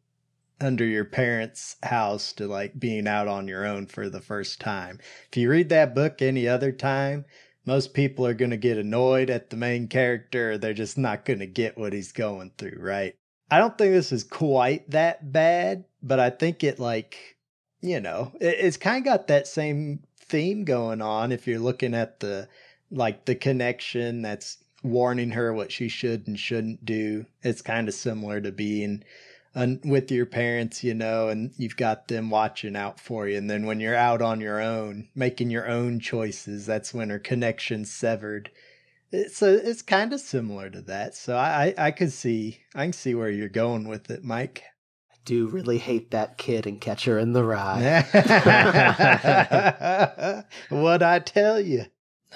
[0.60, 4.98] under your parents' house to like being out on your own for the first time.
[5.30, 7.24] If you read that book any other time,
[7.64, 10.58] most people are going to get annoyed at the main character.
[10.58, 13.14] They're just not going to get what he's going through, right?
[13.50, 17.36] I don't think this is quite that bad, but I think it like,
[17.80, 21.94] you know, it, it's kind of got that same theme going on if you're looking
[21.94, 22.48] at the
[22.90, 27.26] like the connection that's warning her what she should and shouldn't do.
[27.42, 29.04] It's kind of similar to being
[29.54, 33.36] un- with your parents, you know, and you've got them watching out for you.
[33.36, 37.18] And then when you're out on your own, making your own choices, that's when her
[37.18, 38.50] connection's severed.
[39.10, 41.14] It's a, it's kind of similar to that.
[41.14, 44.64] So I, I, I could see, I can see where you're going with it, Mike.
[45.10, 48.04] I do really hate that kid and Catcher in the Rye.
[50.68, 51.86] what I tell you.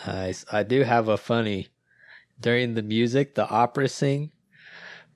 [0.07, 0.47] Nice.
[0.51, 1.69] I do have a funny.
[2.41, 4.33] During the music, the opera sing,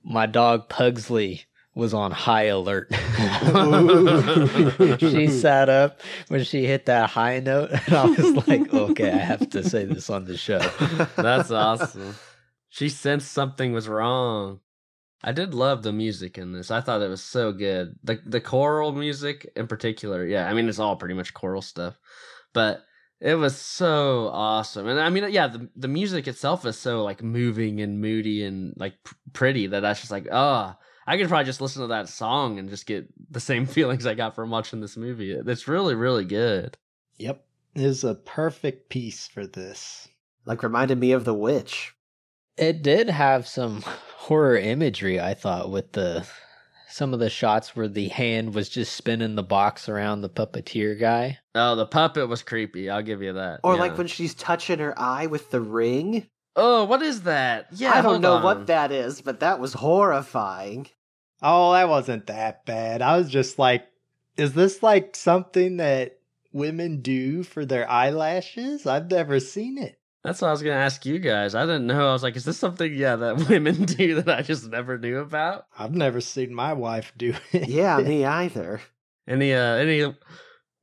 [0.03, 1.45] my dog Pugsley
[1.77, 2.87] was on high alert.
[4.99, 9.17] she sat up when she hit that high note, and I was like, okay, I
[9.17, 10.59] have to say this on the show.
[11.15, 12.15] That's awesome.
[12.69, 14.59] She sensed something was wrong.
[15.23, 16.71] I did love the music in this.
[16.71, 17.95] I thought it was so good.
[18.03, 20.25] The the choral music in particular.
[20.25, 21.99] Yeah, I mean it's all pretty much choral stuff.
[22.53, 22.83] But
[23.19, 24.87] it was so awesome.
[24.87, 28.73] And I mean yeah, the the music itself is so like moving and moody and
[28.77, 30.75] like pr- pretty that I was just like, "Oh,
[31.07, 34.13] I could probably just listen to that song and just get the same feelings I
[34.13, 35.31] got from watching this movie.
[35.31, 36.77] It's really really good.
[37.17, 37.43] Yep.
[37.75, 40.07] Is a perfect piece for this.
[40.45, 41.93] Like reminded me of The Witch.
[42.57, 43.81] It did have some
[44.17, 46.25] horror imagery, I thought, with the
[46.89, 50.99] some of the shots where the hand was just spinning the box around the puppeteer
[50.99, 51.37] guy.
[51.53, 52.89] Oh, the puppet was creepy.
[52.89, 53.59] I'll give you that.
[53.63, 53.79] Or Yeah.
[53.81, 56.27] like when she's touching her eye with the ring.
[56.55, 57.67] Oh, what is that?
[57.73, 58.43] Yeah, I don't know on.
[58.43, 60.87] what that is, but that was horrifying.
[61.41, 63.01] Oh, that wasn't that bad.
[63.01, 63.87] I was just like,
[64.35, 66.19] is this like something that
[66.51, 68.85] women do for their eyelashes?
[68.85, 69.99] I've never seen it.
[70.23, 71.55] That's what I was gonna ask you guys.
[71.55, 72.09] I didn't know.
[72.09, 72.93] I was like, is this something?
[72.93, 75.67] Yeah, that women do that I just never knew about.
[75.77, 77.69] I've never seen my wife do it.
[77.69, 78.81] Yeah, me either.
[79.27, 80.13] Any uh, any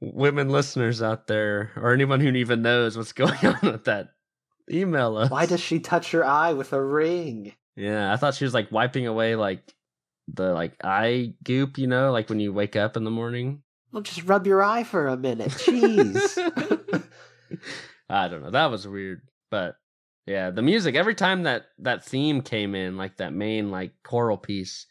[0.01, 4.15] women listeners out there, or anyone who even knows what's going on with that,
[4.71, 5.31] email us.
[5.31, 7.53] Why does she touch her eye with a ring?
[7.77, 9.74] Yeah, I thought she was like wiping away like
[10.29, 11.79] the like eye goop.
[11.79, 13.63] You know, like when you wake up in the morning.
[13.93, 15.51] Well, just rub your eye for a minute.
[15.51, 16.39] Jeez.
[18.09, 18.51] I don't know.
[18.51, 19.77] That was weird, but
[20.27, 24.39] yeah, the music every time that that theme came in, like that main like choral
[24.39, 24.87] piece.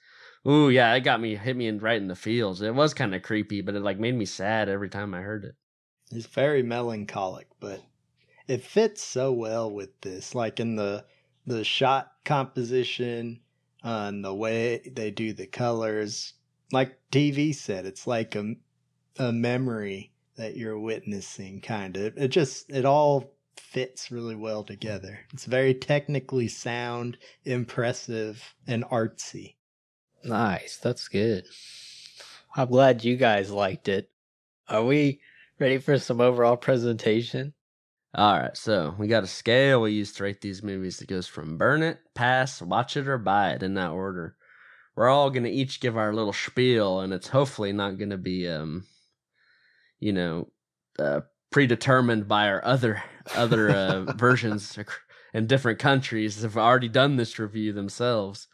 [0.48, 2.62] Ooh, yeah, it got me hit me in right in the feels.
[2.62, 5.46] It was kind of creepy, but it like made me sad every time I heard
[5.46, 5.56] it.
[6.12, 7.82] It's very melancholic, but
[8.48, 10.36] it fits so well with this.
[10.36, 11.06] Like in the
[11.46, 13.40] the shot composition,
[13.84, 16.34] and the way they do the colors.
[16.72, 18.56] Like TV said, it's like a
[19.20, 21.62] a memory that you're witnessing.
[21.62, 22.18] Kind of.
[22.18, 25.20] It just it all fits really well together.
[25.34, 29.56] It's very technically sound, impressive, and artsy.
[30.24, 30.78] Nice.
[30.78, 31.46] That's good.
[32.56, 34.10] I'm glad you guys liked it.
[34.70, 35.22] Are we
[35.60, 37.54] ready for some overall presentation?
[38.16, 41.26] All right, so we got a scale we use to rate these movies that goes
[41.26, 44.36] from burn it, pass, watch it, or buy it in that order.
[44.96, 48.86] We're all gonna each give our little spiel, and it's hopefully not gonna be, um,
[50.00, 50.50] you know,
[51.00, 53.04] uh, predetermined by our other
[53.36, 54.78] other uh, versions
[55.34, 58.48] in different countries have already done this review themselves,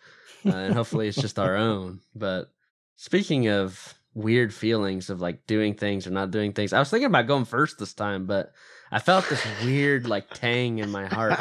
[0.45, 1.99] uh, and hopefully it's just our own.
[2.16, 2.49] But
[2.95, 7.07] speaking of weird feelings of like doing things or not doing things, I was thinking
[7.07, 8.53] about going first this time, but
[8.92, 11.40] I felt this weird like tang in my heart,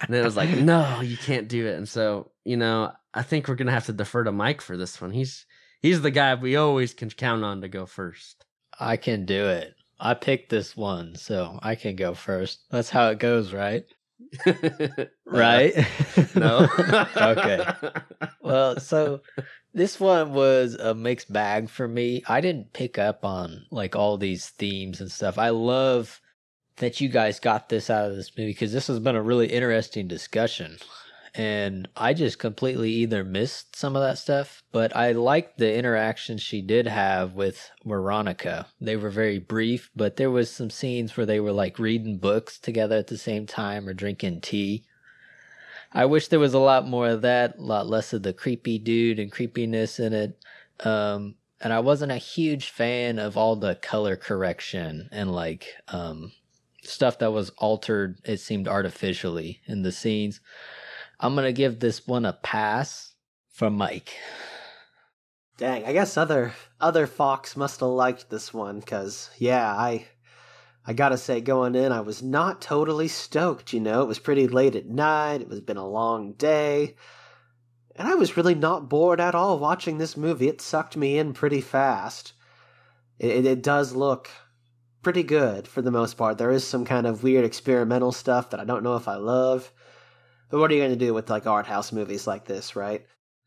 [0.00, 1.76] and it was like, no, you can't do it.
[1.76, 5.00] And so, you know, I think we're gonna have to defer to Mike for this
[5.00, 5.10] one.
[5.10, 5.46] He's
[5.80, 8.44] he's the guy we always can count on to go first.
[8.78, 9.74] I can do it.
[9.98, 12.60] I picked this one, so I can go first.
[12.70, 13.84] That's how it goes, right?
[15.26, 15.72] Right?
[16.34, 16.68] No.
[17.16, 17.64] okay.
[18.42, 19.20] Well, so
[19.72, 22.24] this one was a mixed bag for me.
[22.28, 25.38] I didn't pick up on like all these themes and stuff.
[25.38, 26.20] I love
[26.80, 29.46] that you guys got this out of this movie because this has been a really
[29.46, 30.78] interesting discussion.
[31.34, 36.42] And I just completely either missed some of that stuff, but I liked the interactions
[36.42, 38.66] she did have with Veronica.
[38.80, 42.58] They were very brief, but there was some scenes where they were like reading books
[42.58, 44.84] together at the same time or drinking tea.
[45.92, 48.78] I wish there was a lot more of that, a lot less of the creepy
[48.78, 50.38] dude and creepiness in it.
[50.80, 56.32] Um, and I wasn't a huge fan of all the color correction and like um,
[56.82, 60.40] stuff that was altered, it seemed artificially in the scenes.
[61.18, 63.14] I'm to give this one a pass
[63.50, 64.14] from Mike.
[65.58, 70.06] Dang, I guess other other Fox must have liked this one cuz yeah, I
[70.86, 74.00] I got to say going in I was not totally stoked, you know.
[74.00, 76.96] It was pretty late at night, it was been a long day.
[77.94, 80.48] And I was really not bored at all watching this movie.
[80.48, 82.32] It sucked me in pretty fast.
[83.18, 84.30] It, it, it does look
[85.02, 86.38] pretty good for the most part.
[86.38, 89.72] There is some kind of weird experimental stuff that I don't know if I love.
[90.50, 93.06] But what are you going to do with like art house movies like this, right?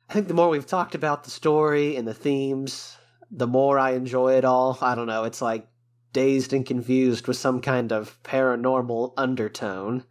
[0.10, 2.98] I think the more we've talked about the story and the themes,
[3.30, 4.78] the more I enjoy it all.
[4.82, 5.68] I don't know, it's like
[6.14, 10.06] dazed and confused with some kind of paranormal undertone.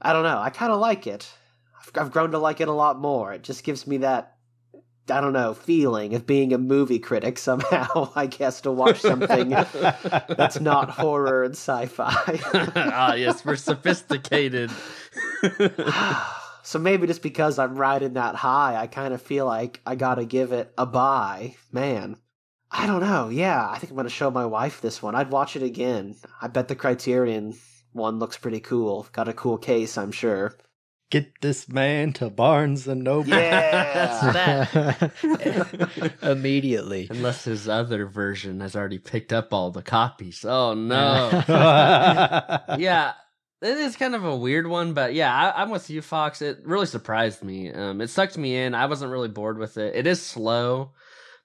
[0.00, 1.30] I don't know, I kind of like it.
[1.94, 3.32] I've, grown to like it a lot more.
[3.32, 4.36] It just gives me that
[5.10, 9.50] I don't know, feeling of being a movie critic somehow, I guess, to watch something
[9.50, 12.12] that's not horror and sci fi.
[12.76, 14.70] ah, yes, we're sophisticated.
[16.62, 20.24] so maybe just because I'm riding that high, I kind of feel like I gotta
[20.24, 21.56] give it a buy.
[21.72, 22.16] Man,
[22.70, 23.28] I don't know.
[23.28, 25.14] Yeah, I think I'm gonna show my wife this one.
[25.14, 26.16] I'd watch it again.
[26.40, 27.54] I bet the Criterion
[27.92, 29.06] one looks pretty cool.
[29.12, 30.54] Got a cool case, I'm sure.
[31.10, 33.30] Get this man to Barnes and Noble.
[33.30, 35.08] Yeah,
[36.22, 37.08] Immediately.
[37.10, 40.44] Unless his other version has already picked up all the copies.
[40.44, 41.42] Oh no.
[42.78, 43.14] yeah,
[43.62, 46.40] it is kind of a weird one, but yeah, I, am with you, Fox.
[46.42, 47.72] It really surprised me.
[47.72, 48.76] Um, it sucked me in.
[48.76, 49.96] I wasn't really bored with it.
[49.96, 50.92] It is slow,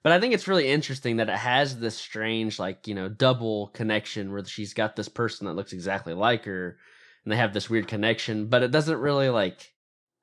[0.04, 3.68] but I think it's really interesting that it has this strange, like you know, double
[3.74, 6.78] connection where she's got this person that looks exactly like her,
[7.26, 9.72] and they have this weird connection, but it doesn't really like.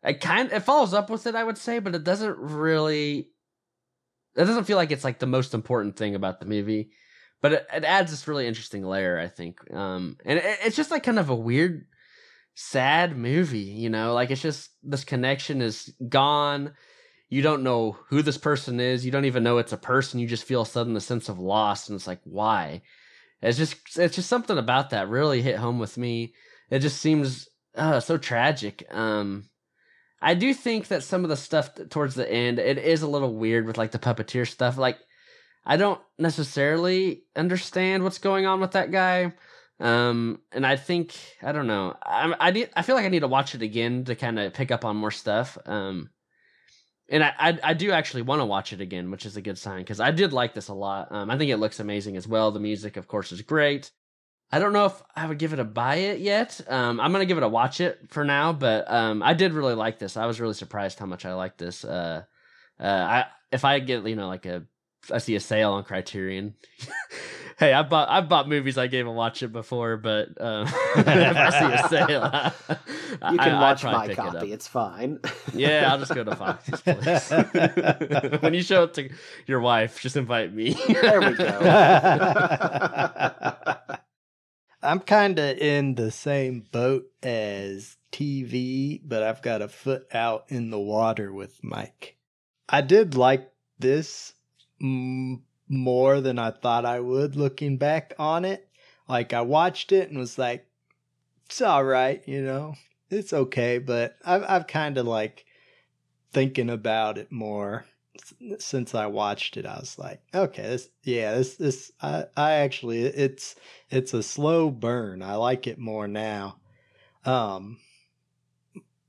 [0.01, 3.29] It kind it follows up with it, I would say, but it doesn't really.
[4.35, 6.89] It doesn't feel like it's like the most important thing about the movie
[7.43, 9.59] but it, it, adds this really interesting layer, I think.
[9.71, 11.85] Um, and it, it's just like kind of a weird,
[12.55, 16.73] sad movie, you know, like it's just this connection is gone.
[17.29, 19.05] You don't know who this person is.
[19.05, 20.21] You don't even know it's a person.
[20.21, 22.81] You just feel sudden a sense of loss, and it's like, why?
[23.41, 26.35] It's just, it's just something about that really hit home with me.
[26.73, 28.87] It just seems uh, so tragic.
[28.89, 29.47] Um,
[30.19, 33.35] I do think that some of the stuff towards the end, it is a little
[33.35, 34.75] weird with like the puppeteer stuff.
[34.75, 34.97] Like,
[35.63, 39.33] I don't necessarily understand what's going on with that guy.
[39.79, 41.13] Um, and I think
[41.43, 41.95] I don't know.
[42.03, 44.71] I I I feel like I need to watch it again to kind of pick
[44.71, 45.59] up on more stuff.
[45.67, 46.09] Um,
[47.07, 49.59] and I I, I do actually want to watch it again, which is a good
[49.59, 51.11] sign because I did like this a lot.
[51.11, 52.51] Um, I think it looks amazing as well.
[52.51, 53.91] The music, of course, is great.
[54.53, 56.61] I don't know if I would give it a buy it yet.
[56.67, 59.73] Um, I'm gonna give it a watch it for now, but um, I did really
[59.73, 60.15] like this.
[60.15, 61.83] I was really surprised how much I liked this.
[61.83, 62.21] Uh,
[62.79, 64.61] uh, I if I get you know like a
[65.11, 66.53] I see a sale on Criterion.
[67.57, 71.07] hey, I bought I've bought movies I gave a watch it before, but um, if
[71.07, 72.21] I see a sale,
[73.23, 74.51] I, you can I, watch my copy.
[74.51, 75.19] It it's fine.
[75.55, 77.31] yeah, I'll just go to Fox's place.
[78.43, 79.09] when you show it to
[79.47, 80.77] your wife, just invite me.
[80.89, 81.49] there we go.
[84.83, 90.45] I'm kind of in the same boat as TV, but I've got a foot out
[90.49, 92.17] in the water with Mike.
[92.67, 94.33] I did like this
[94.79, 98.67] more than I thought I would looking back on it.
[99.07, 100.67] Like I watched it and was like,
[101.45, 102.75] it's all right, you know,
[103.09, 103.77] it's okay.
[103.77, 105.45] But I've I've kind of like
[106.31, 107.85] thinking about it more
[108.59, 109.65] since I watched it.
[109.65, 113.55] I was like, okay, this yeah, this this I I actually it's
[113.89, 115.21] it's a slow burn.
[115.21, 116.57] I like it more now.
[117.25, 117.79] Um,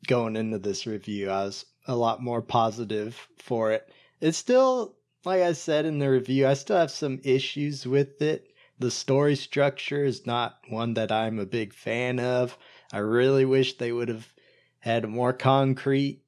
[0.07, 3.90] going into this review, I was a lot more positive for it.
[4.20, 8.52] It's still like I said in the review, I still have some issues with it.
[8.78, 12.59] The story structure is not one that I'm a big fan of.
[12.92, 14.32] I really wish they would have
[14.80, 16.22] had a more concrete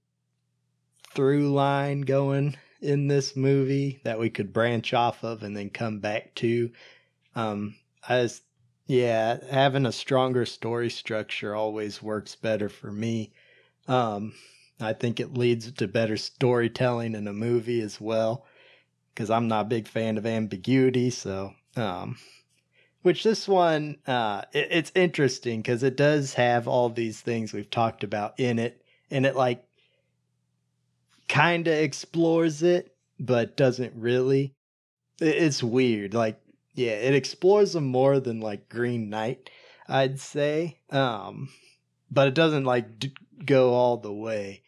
[1.15, 5.99] through line going in this movie that we could branch off of and then come
[6.01, 6.71] back to.
[7.35, 7.77] Um,
[8.09, 8.43] as
[8.87, 13.33] yeah, having a stronger story structure always works better for me.
[13.89, 14.35] Um,
[14.81, 18.47] I think it leads to better storytelling in a movie as well
[19.15, 21.11] because I'm not a big fan of ambiguity.
[21.11, 22.19] So, um,
[23.03, 27.71] which this one, uh, it, it's interesting because it does have all these things we've
[27.71, 29.65] talked about in it, and it like
[31.29, 34.55] kind of explores it, but doesn't really.
[35.21, 36.15] It's weird.
[36.15, 36.41] Like,
[36.75, 39.51] yeah, it explores them more than like Green Knight,
[39.89, 40.79] I'd say.
[40.91, 41.49] Um,
[42.11, 43.15] but it doesn't like d-
[43.45, 44.63] go all the way.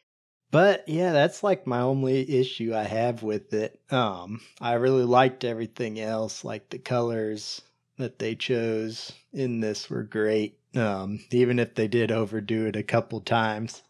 [0.51, 3.81] But yeah, that's like my only issue I have with it.
[3.91, 7.61] Um, I really liked everything else, like the colors
[7.99, 10.59] that they chose in this were great.
[10.75, 13.83] Um, even if they did overdo it a couple times.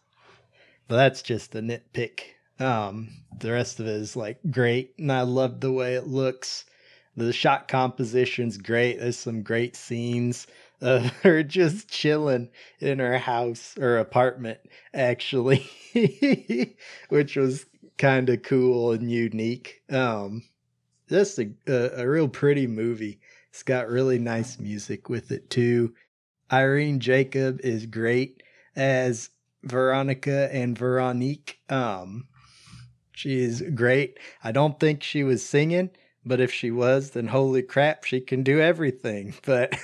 [0.87, 2.21] But that's just a nitpick
[2.59, 6.65] Um, the rest of it is like great, and I love the way it looks.
[7.15, 8.99] The shot composition's great.
[8.99, 10.47] There's some great scenes
[10.81, 12.49] of her just chilling
[12.79, 14.59] in her house or apartment,
[14.93, 15.69] actually,
[17.09, 17.65] which was
[17.97, 19.81] kind of cool and unique.
[19.89, 20.43] Um,
[21.09, 23.19] just a, a, a real pretty movie.
[23.49, 25.93] It's got really nice music with it too.
[26.51, 28.41] Irene Jacob is great
[28.75, 29.29] as
[29.63, 31.59] Veronica and Veronique.
[31.69, 32.28] Um,
[33.19, 34.17] she is great.
[34.45, 35.89] I don't think she was singing,
[36.25, 39.33] but if she was, then holy crap, she can do everything.
[39.43, 39.77] But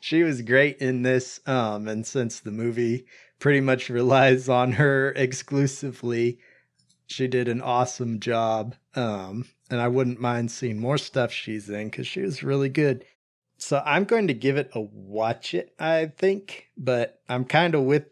[0.00, 1.38] she was great in this.
[1.46, 3.06] Um, and since the movie
[3.38, 6.40] pretty much relies on her exclusively,
[7.06, 8.74] she did an awesome job.
[8.96, 13.04] Um, and I wouldn't mind seeing more stuff she's in because she was really good.
[13.58, 17.82] So I'm going to give it a watch it, I think, but I'm kind of
[17.84, 18.06] with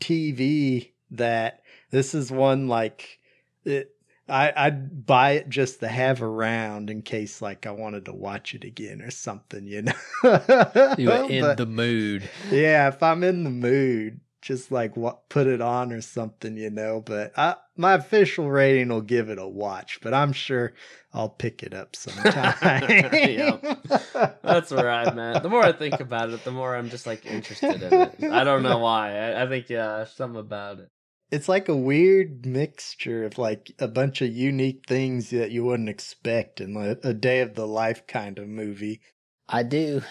[0.00, 1.60] TV that
[1.94, 3.18] this is one like
[3.64, 3.90] it,
[4.28, 8.54] I, I'd buy it just to have around in case like I wanted to watch
[8.54, 9.92] it again or something, you know.
[10.98, 12.28] You were in But- the mood.
[12.50, 16.68] yeah, if I'm in the mood, just like what put it on or something, you
[16.70, 17.00] know.
[17.04, 20.72] But I, my official rating will give it a watch, but I'm sure
[21.12, 22.54] I'll pick it up sometime.
[23.12, 23.86] Yep.
[24.42, 25.42] That's where I'm at.
[25.42, 28.24] The more I think about it, the more I'm just like interested in it.
[28.32, 29.16] I don't know why.
[29.18, 30.90] I, I think yeah, something about it.
[31.30, 35.88] It's like a weird mixture of like a bunch of unique things that you wouldn't
[35.88, 39.00] expect in like a day of the life kind of movie.
[39.48, 40.02] I do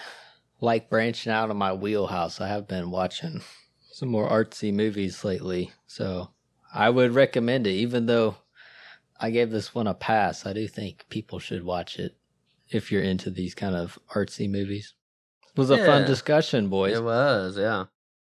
[0.60, 2.40] like branching out of my wheelhouse.
[2.40, 3.42] I have been watching
[3.92, 6.30] some more artsy movies lately, so
[6.74, 7.72] I would recommend it.
[7.72, 8.36] Even though
[9.20, 12.16] I gave this one a pass, I do think people should watch it
[12.68, 14.94] if you're into these kind of artsy movies.
[15.48, 16.96] It was a fun discussion, boys.
[16.96, 17.84] It was, yeah.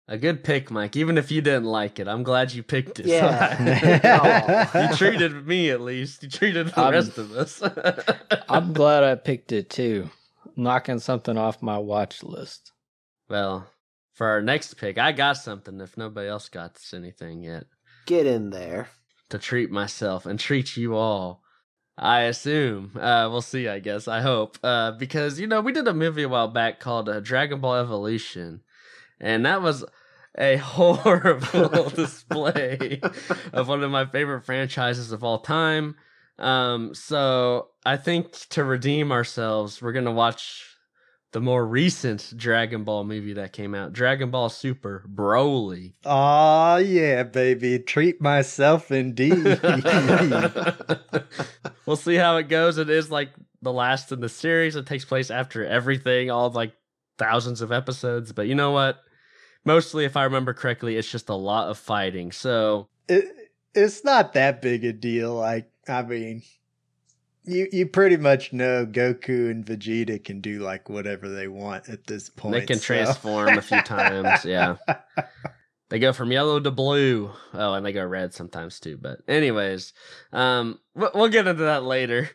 [0.07, 0.95] A good pick, Mike.
[0.95, 3.07] Even if you didn't like it, I'm glad you picked it.
[3.07, 4.69] Yeah.
[4.91, 6.21] you treated me at least.
[6.21, 7.61] You treated the I'm- rest of us.
[8.49, 10.09] I'm glad I picked it too.
[10.55, 12.71] Knocking something off my watch list.
[13.29, 13.67] well,
[14.13, 15.81] for our next pick, I got something.
[15.81, 17.65] If nobody else got anything yet,
[18.05, 18.87] Get in there.
[19.29, 21.41] to treat myself and treat you all.
[21.97, 22.91] I assume.
[22.95, 23.67] Uh, we'll see.
[23.67, 24.07] I guess.
[24.07, 24.57] I hope.
[24.63, 27.75] Uh, because you know we did a movie a while back called uh, Dragon Ball
[27.75, 28.61] Evolution,
[29.19, 29.85] and that was
[30.37, 32.99] a horrible display
[33.53, 35.95] of one of my favorite franchises of all time.
[36.37, 40.75] Um, so I think to redeem ourselves, we're gonna watch
[41.35, 45.95] the more recent Dragon Ball movie that came out, Dragon Ball Super Broly.
[46.05, 47.77] Aw, yeah, baby.
[47.79, 49.43] Treat myself indeed.
[51.85, 52.77] we'll see how it goes.
[52.77, 54.77] It is like the last in the series.
[54.77, 56.71] It takes place after everything, all like
[57.17, 58.31] thousands of episodes.
[58.31, 58.97] But you know what?
[59.63, 62.31] Mostly, if I remember correctly, it's just a lot of fighting.
[62.31, 63.25] So it,
[63.73, 65.33] it's not that big a deal.
[65.35, 66.43] Like, I mean,
[67.43, 72.05] you you pretty much know Goku and Vegeta can do like whatever they want at
[72.07, 72.53] this point.
[72.53, 74.45] they can so- transform a few times.
[74.45, 74.77] Yeah.
[75.89, 77.31] They go from yellow to blue.
[77.53, 78.97] Oh, and they go red sometimes too.
[78.99, 79.93] But anyways,
[80.33, 82.31] um, we'll we'll get into that later.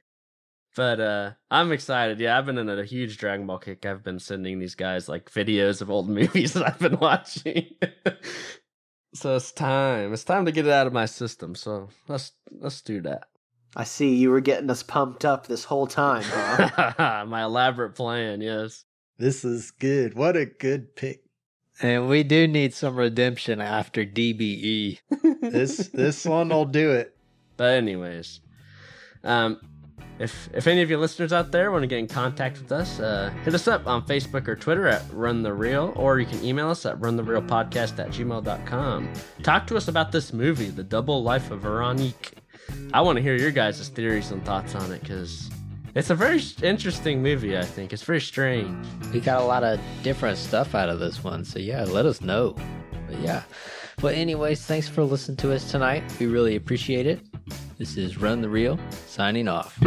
[0.80, 2.20] But uh, I'm excited.
[2.20, 3.84] Yeah, I've been in a huge Dragon Ball kick.
[3.84, 7.66] I've been sending these guys like videos of old movies that I've been watching.
[9.14, 10.14] so it's time.
[10.14, 11.54] It's time to get it out of my system.
[11.54, 13.24] So let's let's do that.
[13.76, 17.24] I see you were getting us pumped up this whole time, huh?
[17.28, 18.40] my elaborate plan.
[18.40, 18.86] Yes.
[19.18, 20.14] This is good.
[20.14, 21.24] What a good pick.
[21.82, 24.98] And we do need some redemption after DBE.
[25.42, 27.14] This this one will do it.
[27.58, 28.40] But anyways,
[29.22, 29.60] um,
[30.18, 33.00] if if any of you listeners out there want to get in contact with us,
[33.00, 36.44] uh, hit us up on Facebook or Twitter at Run the Reel, or you can
[36.44, 39.12] email us at runtherealpodcast at gmail.com.
[39.42, 42.34] Talk to us about this movie, The Double Life of Veronique.
[42.92, 45.50] I want to hear your guys' theories and thoughts on it because
[45.94, 47.56] it's a very interesting movie.
[47.56, 48.86] I think it's very strange.
[49.12, 52.20] We got a lot of different stuff out of this one, so yeah, let us
[52.20, 52.54] know.
[53.08, 53.42] But yeah.
[54.00, 56.02] But anyways, thanks for listening to us tonight.
[56.18, 57.20] We really appreciate it.
[57.80, 59.78] This is Run the Reel, signing off.